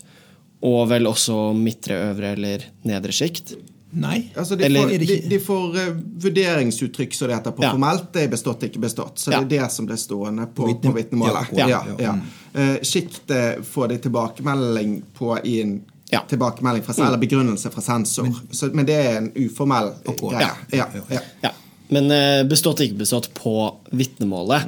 [0.68, 3.54] Og vel også midtre, øvre eller nedre sjikt.
[3.90, 4.30] Nei.
[4.36, 7.70] Altså, de, Eller får, de, de får uh, vurderingsuttrykk som det heter på Ja.
[7.72, 8.12] formelt.
[8.12, 9.18] Det er bestått, ikke bestått.
[9.18, 9.40] Så Ja.
[9.40, 11.52] det er det som blir stående på, På vitne- vitnemålet.
[11.56, 12.14] Ja, Ja, akkurat, ja,
[12.54, 12.60] ja.
[12.62, 16.20] Eh, Sjiktet får de tilbakemelding på i en Ja.
[16.28, 18.28] tilbakemelding fra, eller begrunnelse fra sensor.
[18.50, 20.50] Så, men det er en uformell greie.
[20.72, 21.20] Ja, ja.
[21.42, 21.50] Ja,
[21.90, 24.62] Men uh, bestått, ikke bestått på vitnemålet.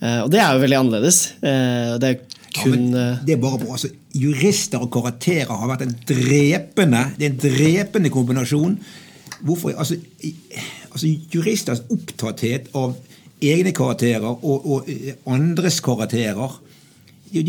[0.00, 1.32] Eh, og det er jo veldig annerledes.
[1.42, 2.18] Eh, det er
[2.54, 3.72] Ja, kun men eh, det er bare bra.
[3.72, 8.76] Altså, jurister og karakterer har vært en drepende det er en drepende kombinasjon.
[9.42, 9.96] Hvorfor, altså,
[10.92, 12.94] altså Juristers opptatthet av
[13.42, 16.60] egne karakterer og, og eh, andres karakterer
[17.32, 17.48] Er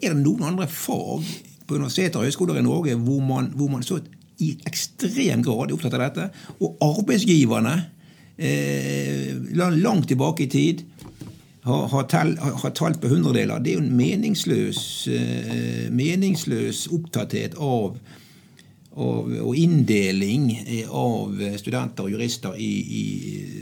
[0.00, 1.26] det noen andre fag
[1.68, 3.98] på universiteter og høyskoler i Norge hvor man, hvor man så
[4.40, 6.28] i ekstrem grad er opptatt av dette?
[6.62, 7.74] Og arbeidsgiverne,
[8.38, 9.34] eh,
[9.82, 10.86] langt tilbake i tid,
[11.68, 13.60] har, har, har, talt på hundredeler.
[13.60, 14.80] Det er jo en meningsløs,
[15.12, 17.98] eh, meningsløs opptatthet av,
[18.96, 23.04] av og inndeling eh, av studenter og jurister i, i,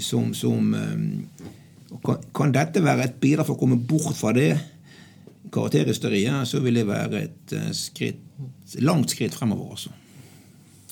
[0.04, 1.44] som, som eh,
[2.06, 4.52] kan, kan dette være et bidrag for å komme bort fra det
[5.52, 8.18] karakterhysteriet, så vil det være et skritt,
[8.82, 9.76] langt skritt fremover.
[9.76, 9.92] Også.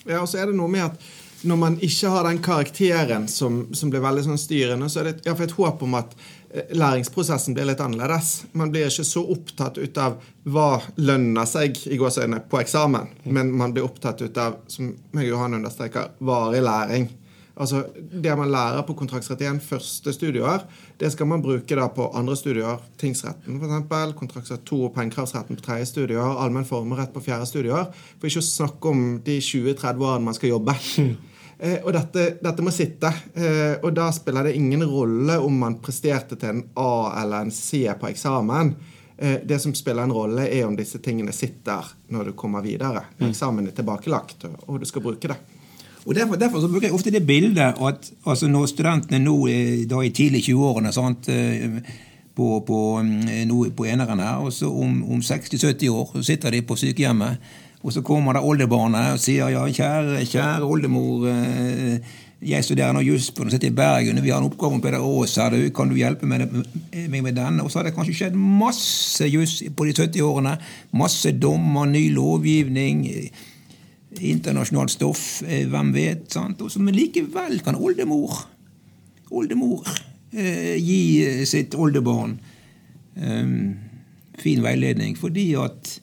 [0.07, 1.13] Ja, og så er det noe med at
[1.45, 5.15] når man ikke har den karakteren som, som blir veldig sånn styrende, så er det
[5.17, 6.15] et, ja, et håp om at
[6.55, 8.45] læringsprosessen blir litt annerledes.
[8.53, 10.69] Man blir ikke så opptatt ut av hva
[11.03, 15.59] lønner seg i gåsøgne, på eksamen, men man blir opptatt ut av, som jeg Johan
[15.59, 17.11] understreker, varig læring.
[17.55, 17.85] Altså,
[18.23, 20.65] Det man lærer på kontraktsrett 1 første studieår,
[20.99, 22.81] det skal man bruke da på andre studieår.
[22.99, 27.93] Tingsretten f.eks., kontraktsrett 2 og pengekravsretten på tredje studieår, allmenn formerett på fjerde studieår.
[28.19, 30.75] For ikke å snakke om de 20-30 årene man skal jobbe.
[31.65, 33.09] Eh, og dette, dette må sitte.
[33.33, 37.55] Eh, og da spiller det ingen rolle om man presterte til en A eller en
[37.55, 38.75] C på eksamen.
[39.17, 43.07] Eh, det som spiller en rolle, er om disse tingene sitter når du kommer videre.
[43.25, 45.41] Eksamen er tilbakelagt, og du skal bruke det.
[46.05, 49.39] Og Derfor, derfor så bruker jeg ofte det bildet at altså når studentene nå
[49.89, 51.79] da i tidlig 20-årene sant, eh,
[52.35, 56.63] på, på, mm, på eneren her, og så om, om 60-70 år så sitter de
[56.67, 57.39] på sykehjemmet,
[57.85, 63.03] og så kommer det oldebarnet og sier ja, kjære, kjære oldemor, eh, jeg studerer nå
[63.05, 65.37] juss på Universitetet i Bergen, vi har en oppgave om Peder Aas
[65.77, 67.61] kan du hjelpe meg med, den?
[67.61, 70.55] Og så har det kanskje skjedd masse juss på de 70 årene.
[70.97, 73.05] Masse dommer, ny lovgivning
[74.21, 76.31] internasjonalt stoff, eh, hvem vet.
[76.33, 76.61] sant?
[76.61, 78.47] Også, Men likevel kan oldemor
[79.31, 79.89] oldemor
[80.33, 82.39] eh, gi sitt oldebarn
[84.39, 86.01] fin veiledning fordi at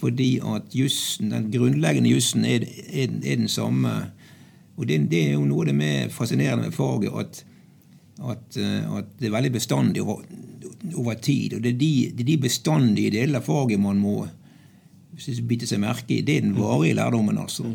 [0.00, 3.92] fordi at jussen, den grunnleggende jussen er, er, er den samme.
[4.76, 7.42] Og det, det er jo noe av det med fascinerende med faget at,
[8.32, 10.24] at, eh, at det er veldig bestandig over,
[10.94, 11.56] over tid.
[11.56, 14.18] Og det er de, det er de bestandige delene av faget man må
[15.48, 16.24] bite seg merke i.
[16.24, 17.70] Det er den varige lærdommen, altså.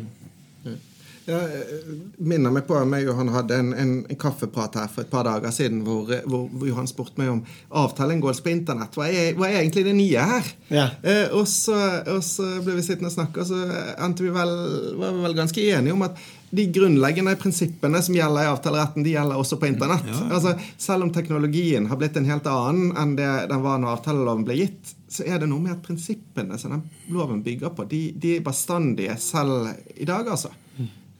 [1.28, 5.04] Ja, eh, minner meg på meg og han hadde en, en, en kaffeprat her for
[5.04, 7.40] et par dager siden hvor, hvor, hvor Johan spurte meg om
[7.82, 8.98] avtaleinngåelse på internett.
[8.98, 10.52] Hva er, hva er egentlig det nye her?
[10.72, 10.86] Ja.
[11.02, 11.78] Eh, og, så,
[12.10, 14.54] og så ble vi sittende og snakke, og så endte vi vel,
[14.98, 16.18] var vi vel ganske enige om at
[16.52, 20.04] de grunnleggende prinsippene som gjelder i avtaleretten, de gjelder også på internett.
[20.26, 24.44] Altså, selv om teknologien har blitt en helt annen enn det den var når avtaleloven
[24.44, 28.02] ble gitt, så er det noe med at prinsippene som den loven bygger på, de,
[28.20, 30.52] de er bestandige selv i dag, altså.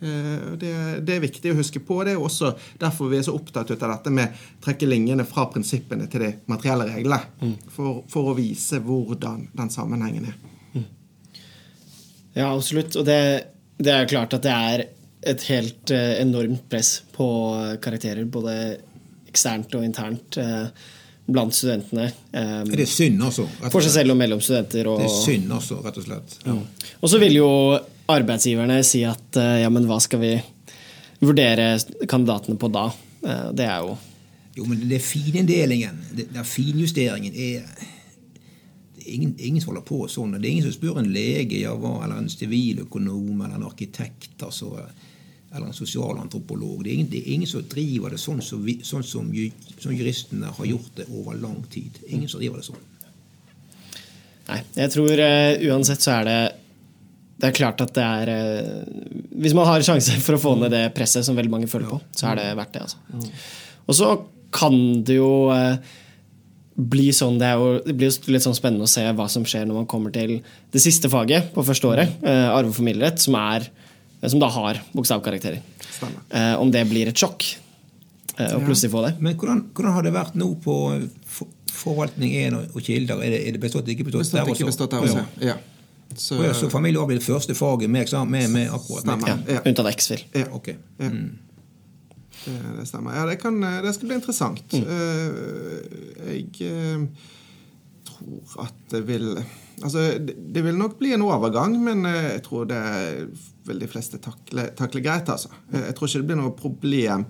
[0.03, 0.73] Eh, Det,
[1.07, 2.01] det er viktig å huske på.
[2.05, 5.47] Det er også derfor vi er så opptatt av dette med å trekke linjene fra
[5.53, 7.55] prinsippene til de materielle reglene.
[7.71, 10.39] For, for å vise hvordan den sammenhengen er.
[12.35, 12.97] Ja, absolutt.
[12.97, 13.19] Og det,
[13.83, 14.85] det er klart at det er
[15.33, 17.27] et helt eh, enormt press på
[17.85, 18.55] karakterer, både
[19.29, 20.67] eksternt og internt, eh,
[21.33, 22.09] blant studentene.
[22.33, 23.45] Eh, Det er synd, altså.
[23.71, 24.89] for seg selv og mellom studenter.
[24.91, 26.39] Og, Det er synd, også, rett og slett.
[26.49, 26.57] Ja.
[27.01, 27.51] og så vil jo
[28.15, 30.33] arbeidsgiverne si at eh, ja, men hva skal vi
[31.23, 31.75] vurdere
[32.11, 32.89] kandidatene på da?
[33.23, 33.97] Eh, det er jo
[34.57, 37.65] Jo, men det er fininndelingen, er finjusteringen, er
[39.03, 40.37] det er ingen, ingen som holder på sånn.
[40.37, 44.45] Det er ingen som spør en lege ja, hva, eller en siviløkonom eller en arkitekt
[44.47, 44.77] altså,
[45.51, 46.85] eller en sosialantropolog.
[46.85, 49.33] Det er, ingen, det er ingen som driver det sånn som, vi, sånn som,
[49.83, 51.99] som juristene har gjort det over lang tid.
[52.09, 52.85] Ingen som driver det sånn.
[54.53, 56.39] Nei, jeg tror uh, uansett så er det
[57.43, 59.01] det er klart at det er uh,
[59.43, 61.99] Hvis man har sjanse for å få ned det presset som veldig mange føler på,
[62.15, 62.85] så er det verdt det.
[62.87, 63.33] Altså.
[63.83, 64.13] Og så
[64.55, 65.75] kan det jo uh,
[66.73, 69.67] bli sånn det, jo, det, blir jo litt sånn spennende å se hva som skjer
[69.67, 70.39] når man kommer til
[70.73, 73.37] det siste faget på første året, eh, arve og familierett, som,
[74.25, 75.61] som da har bokstavkarakterer.
[76.57, 77.45] om det blir et sjokk
[78.39, 79.13] å plutselig få det.
[79.21, 80.79] Men hvordan, hvordan har det vært nå på
[81.77, 83.21] forvaltning 1 og, kilder?
[83.21, 84.57] Er det, er det bestått ikke bestått, bestått der også?
[84.63, 85.27] Ikke bestått der også.
[85.45, 85.61] Ja.
[86.21, 89.43] Så, ja, så familiearv blir det første faget med, med, med akkurat Stemmer.
[89.49, 90.25] Ja, Unntatt X-FIL.
[90.33, 90.47] Ja.
[90.59, 90.77] Okay.
[90.99, 91.39] Mm.
[92.45, 93.17] Det, det, stemmer.
[93.17, 94.73] Ja, det, kan, det, skal bli interessant.
[94.73, 94.87] Mm.
[94.89, 97.07] Uh, jeg uh,
[98.09, 99.37] tror at det vil
[99.83, 102.83] Altså, det, det, vil nok bli en overgang, men uh, jeg tror det
[103.67, 105.49] vil de fleste takle, takle greit, altså.
[105.73, 107.25] Jeg tror ikke det blir noe problem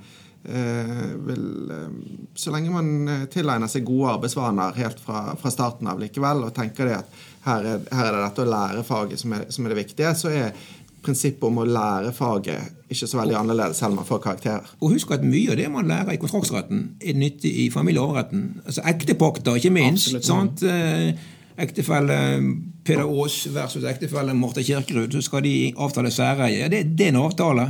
[0.44, 1.90] Eh, vil, eh,
[2.34, 6.88] så lenge man tilegner seg gode arbeidsvaner helt fra, fra starten av likevel, og tenker
[6.88, 9.74] det at her er, her er, det dette å lære faget som er, som er
[9.74, 10.54] det viktige, så er
[11.02, 14.74] prinsippet om å lære faget ikke så veldig annerledes selv om man får karakterer.
[14.80, 18.44] Og husk at mye av det man lærer i kontraktsretten, er nyttig i familieoverretten.
[18.66, 20.14] Altså ektepakter, ikke minst.
[20.26, 20.62] sant?
[21.62, 22.18] Ektefelle
[22.84, 26.70] Peder Aas versus ektefelle Marte Kirkerud, så skal de avtale særeie.
[26.70, 27.66] Det, det er en avtale.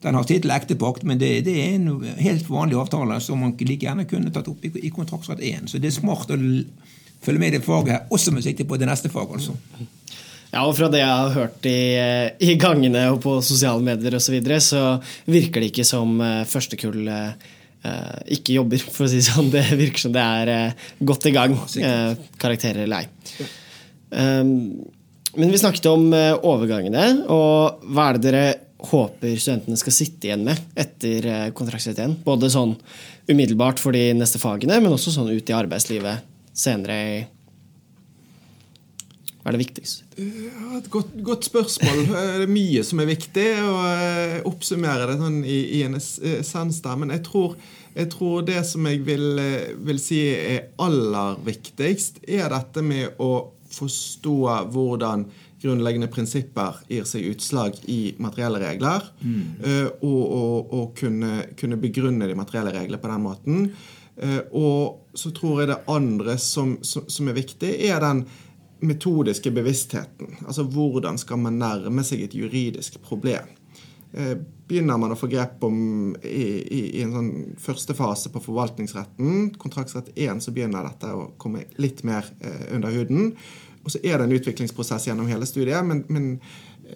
[0.00, 3.84] Den har tittel ektepakt, men det, det, er en helt vanlig avtale som man like
[3.84, 5.68] gjerne kunne tatt opp i, i kontraktsrett 1.
[5.68, 6.38] Så det er smart å
[7.24, 9.40] følge med i det faget også med sikte på det neste faget.
[9.40, 9.56] altså.
[10.50, 11.80] Ja, og fra det jeg har hørt i,
[12.42, 14.82] i gangene og på sosiale medier osv., så, videre, så
[15.30, 16.16] virker det ikke som
[16.50, 19.52] førstekull første uh, ikke jobber, for å si det sånn.
[19.52, 20.74] Det virker som det er
[21.06, 21.54] godt i gang,
[22.42, 23.46] karakterer eller ei.
[24.10, 24.50] Um,
[25.38, 28.44] men vi snakket om overgangene, og hva er det dere
[28.88, 32.20] håper studentene skal sitte igjen med etter eh, kontraktsrett 1.
[32.24, 32.74] Både sånn
[33.30, 36.26] umiddelbart for de neste fagene, men også sånn ut i arbeidslivet
[36.56, 37.28] senere.
[39.40, 40.04] Hva er det viktigste?
[40.20, 42.02] Ja, et godt, godt, spørsmål.
[42.20, 45.96] Eh, det er mye som er viktig, å Jeg oppsummere det sånn i, i en
[45.96, 46.98] essens der.
[47.00, 47.54] Men jeg tror,
[47.94, 49.40] jeg tror, det som jeg vil,
[49.88, 53.32] vil si er aller viktigst, er dette med å
[53.70, 54.36] forstå
[54.74, 55.24] hvordan
[55.60, 59.06] grunnleggende prinsipper gir seg utslag i materielle regler.
[59.20, 59.42] Mm.
[60.00, 63.66] Og, og, og kunne, kunne, begrunne de materielle reglene på den måten.
[64.20, 68.24] Uh, og så tror jeg det andre som, som, er viktig, er den
[68.84, 70.38] metodiske bevisstheten.
[70.46, 73.48] Altså hvordan skal man nærme seg et juridisk problem.
[74.12, 74.36] Uh,
[74.70, 79.50] begynner man å få grep om i, i, i, en sånn første fase på forvaltningsretten,
[79.58, 82.28] kontraktsrett 1, så begynner dette å komme litt mer
[82.70, 83.32] under huden.
[83.84, 85.80] Og så er det en utviklingsprosess gjennom hele studiet.
[85.86, 86.34] Men, men,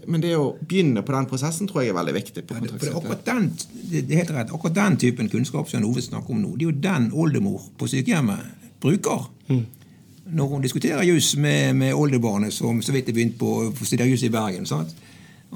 [0.07, 2.45] men, det å begynne på den prosessen tror jeg er veldig viktig.
[2.47, 3.49] på ja, for akkurat den,
[3.91, 6.71] det er helt rett, akkurat den typen kunnskap som Ove snakker om nå, det er
[6.73, 9.29] jo den oldemor på sykehjemmet bruker.
[9.49, 9.65] Mm.
[10.35, 14.09] Når hun diskuterer jus med, med oldebarnet som så vidt har begynt på å studere
[14.13, 14.67] juss i Bergen.
[14.67, 14.95] sant?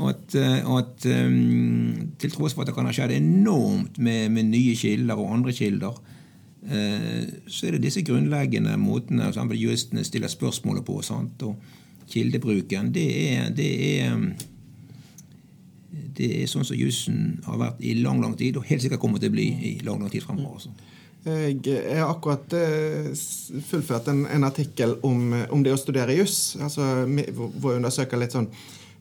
[0.06, 4.76] at, at um, til tross for at det kan ha skjedd enormt med, med nye
[4.78, 5.96] kilder og andre kilder,
[6.70, 11.00] uh, så er det disse grunnleggende måtene som juristene stiller spørsmålet på.
[11.06, 11.42] Sant?
[11.42, 11.58] Og
[12.08, 14.14] kildebruken, det er, det er
[16.18, 19.22] det er sånn som jussen har vært i lang lang tid, og helt sikkert kommer
[19.22, 20.58] til å bli i lang lang tid fremover.
[20.58, 20.72] Også.
[21.28, 23.10] Jeg har akkurat uh,
[23.68, 26.56] fullført en, en artikkel om, om, det å studere juss.
[26.62, 28.50] Altså, hvor jeg undersøker litt sånn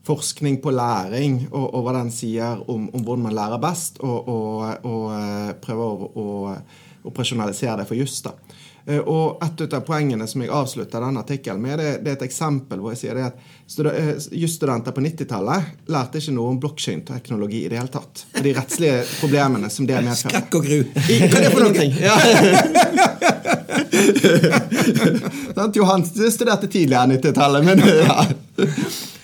[0.07, 4.29] forskning på læring, og, og hva den sier om, om, hvordan man lærer best, og,
[4.29, 8.19] og, og uh, prøver å, å operasjonalisere det for juss.
[8.25, 8.33] Eh,
[8.87, 12.79] og Et av poengene som jeg avslutter denne artikkelen med, det, det, er et eksempel
[12.79, 13.35] hvor jeg sier det at
[13.91, 15.61] eh, jusstudenter på 90-tallet
[15.91, 18.23] lærte ikke noe om blokkjedeteknologi i det hele tatt.
[18.31, 20.39] Og de rettslige problemene som det medfører.
[20.39, 20.79] Skrekk og gru.
[20.93, 21.83] Hva er det for noe?
[21.99, 22.15] Ja.
[25.77, 27.77] Johan studerte tidligere 90-tallet, men
[28.07, 28.25] ja.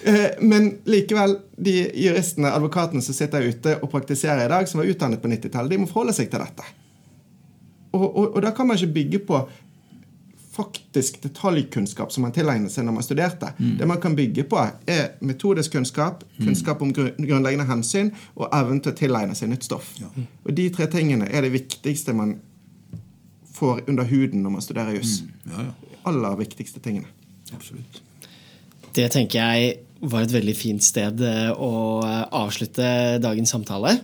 [0.03, 4.91] Eh, men likevel, de juristene, advokatene som sitter ute og praktiserer i dag, som var
[4.91, 6.63] utdannet på 90-tallet, de må forholde seg til dette.
[7.93, 9.41] Og, og, og, da kan man ikke bygge på
[10.53, 13.49] faktisk detaljkunnskap som man tilegner seg når man studerte.
[13.57, 13.75] Mm.
[13.79, 16.45] Det man kan bygge på, er metodisk kunnskap, mm.
[16.45, 19.95] kunnskap om grunnleggende hensyn og evnen til å tilegne seg nytt stoff.
[20.01, 20.11] Ja.
[20.45, 22.37] Og de tre tingene er det viktigste man
[23.53, 25.21] får under huden når man studerer juss.
[25.23, 25.53] Mm.
[25.53, 25.97] Ja, ja.
[26.09, 27.09] Aller viktigste tingene.
[27.53, 28.01] Absolutt.
[28.93, 29.73] Det tenker jeg
[30.03, 32.03] var et veldig fint sted eh, å
[32.43, 32.85] avslutte
[33.23, 33.95] dagens samtale.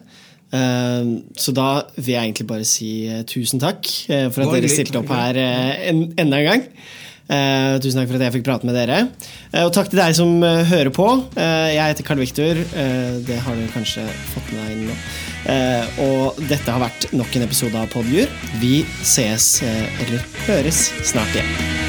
[0.49, 1.67] Eh, så da
[1.99, 5.37] vil jeg egentlig bare si eh, tusen takk eh, for at dere stilte opp her
[5.37, 6.65] enda en gang.
[7.29, 9.03] tusen takk for at jeg fikk prate med dere.
[9.61, 11.05] og takk til deg som hører på.
[11.37, 12.63] jeg heter Karl Viktor.
[13.27, 14.95] det har du kanskje fått med deg inn nå.
[16.07, 18.33] og dette har vært nok en episode av Podjur.
[18.57, 21.88] Vi ses, eller høres, snart igjen.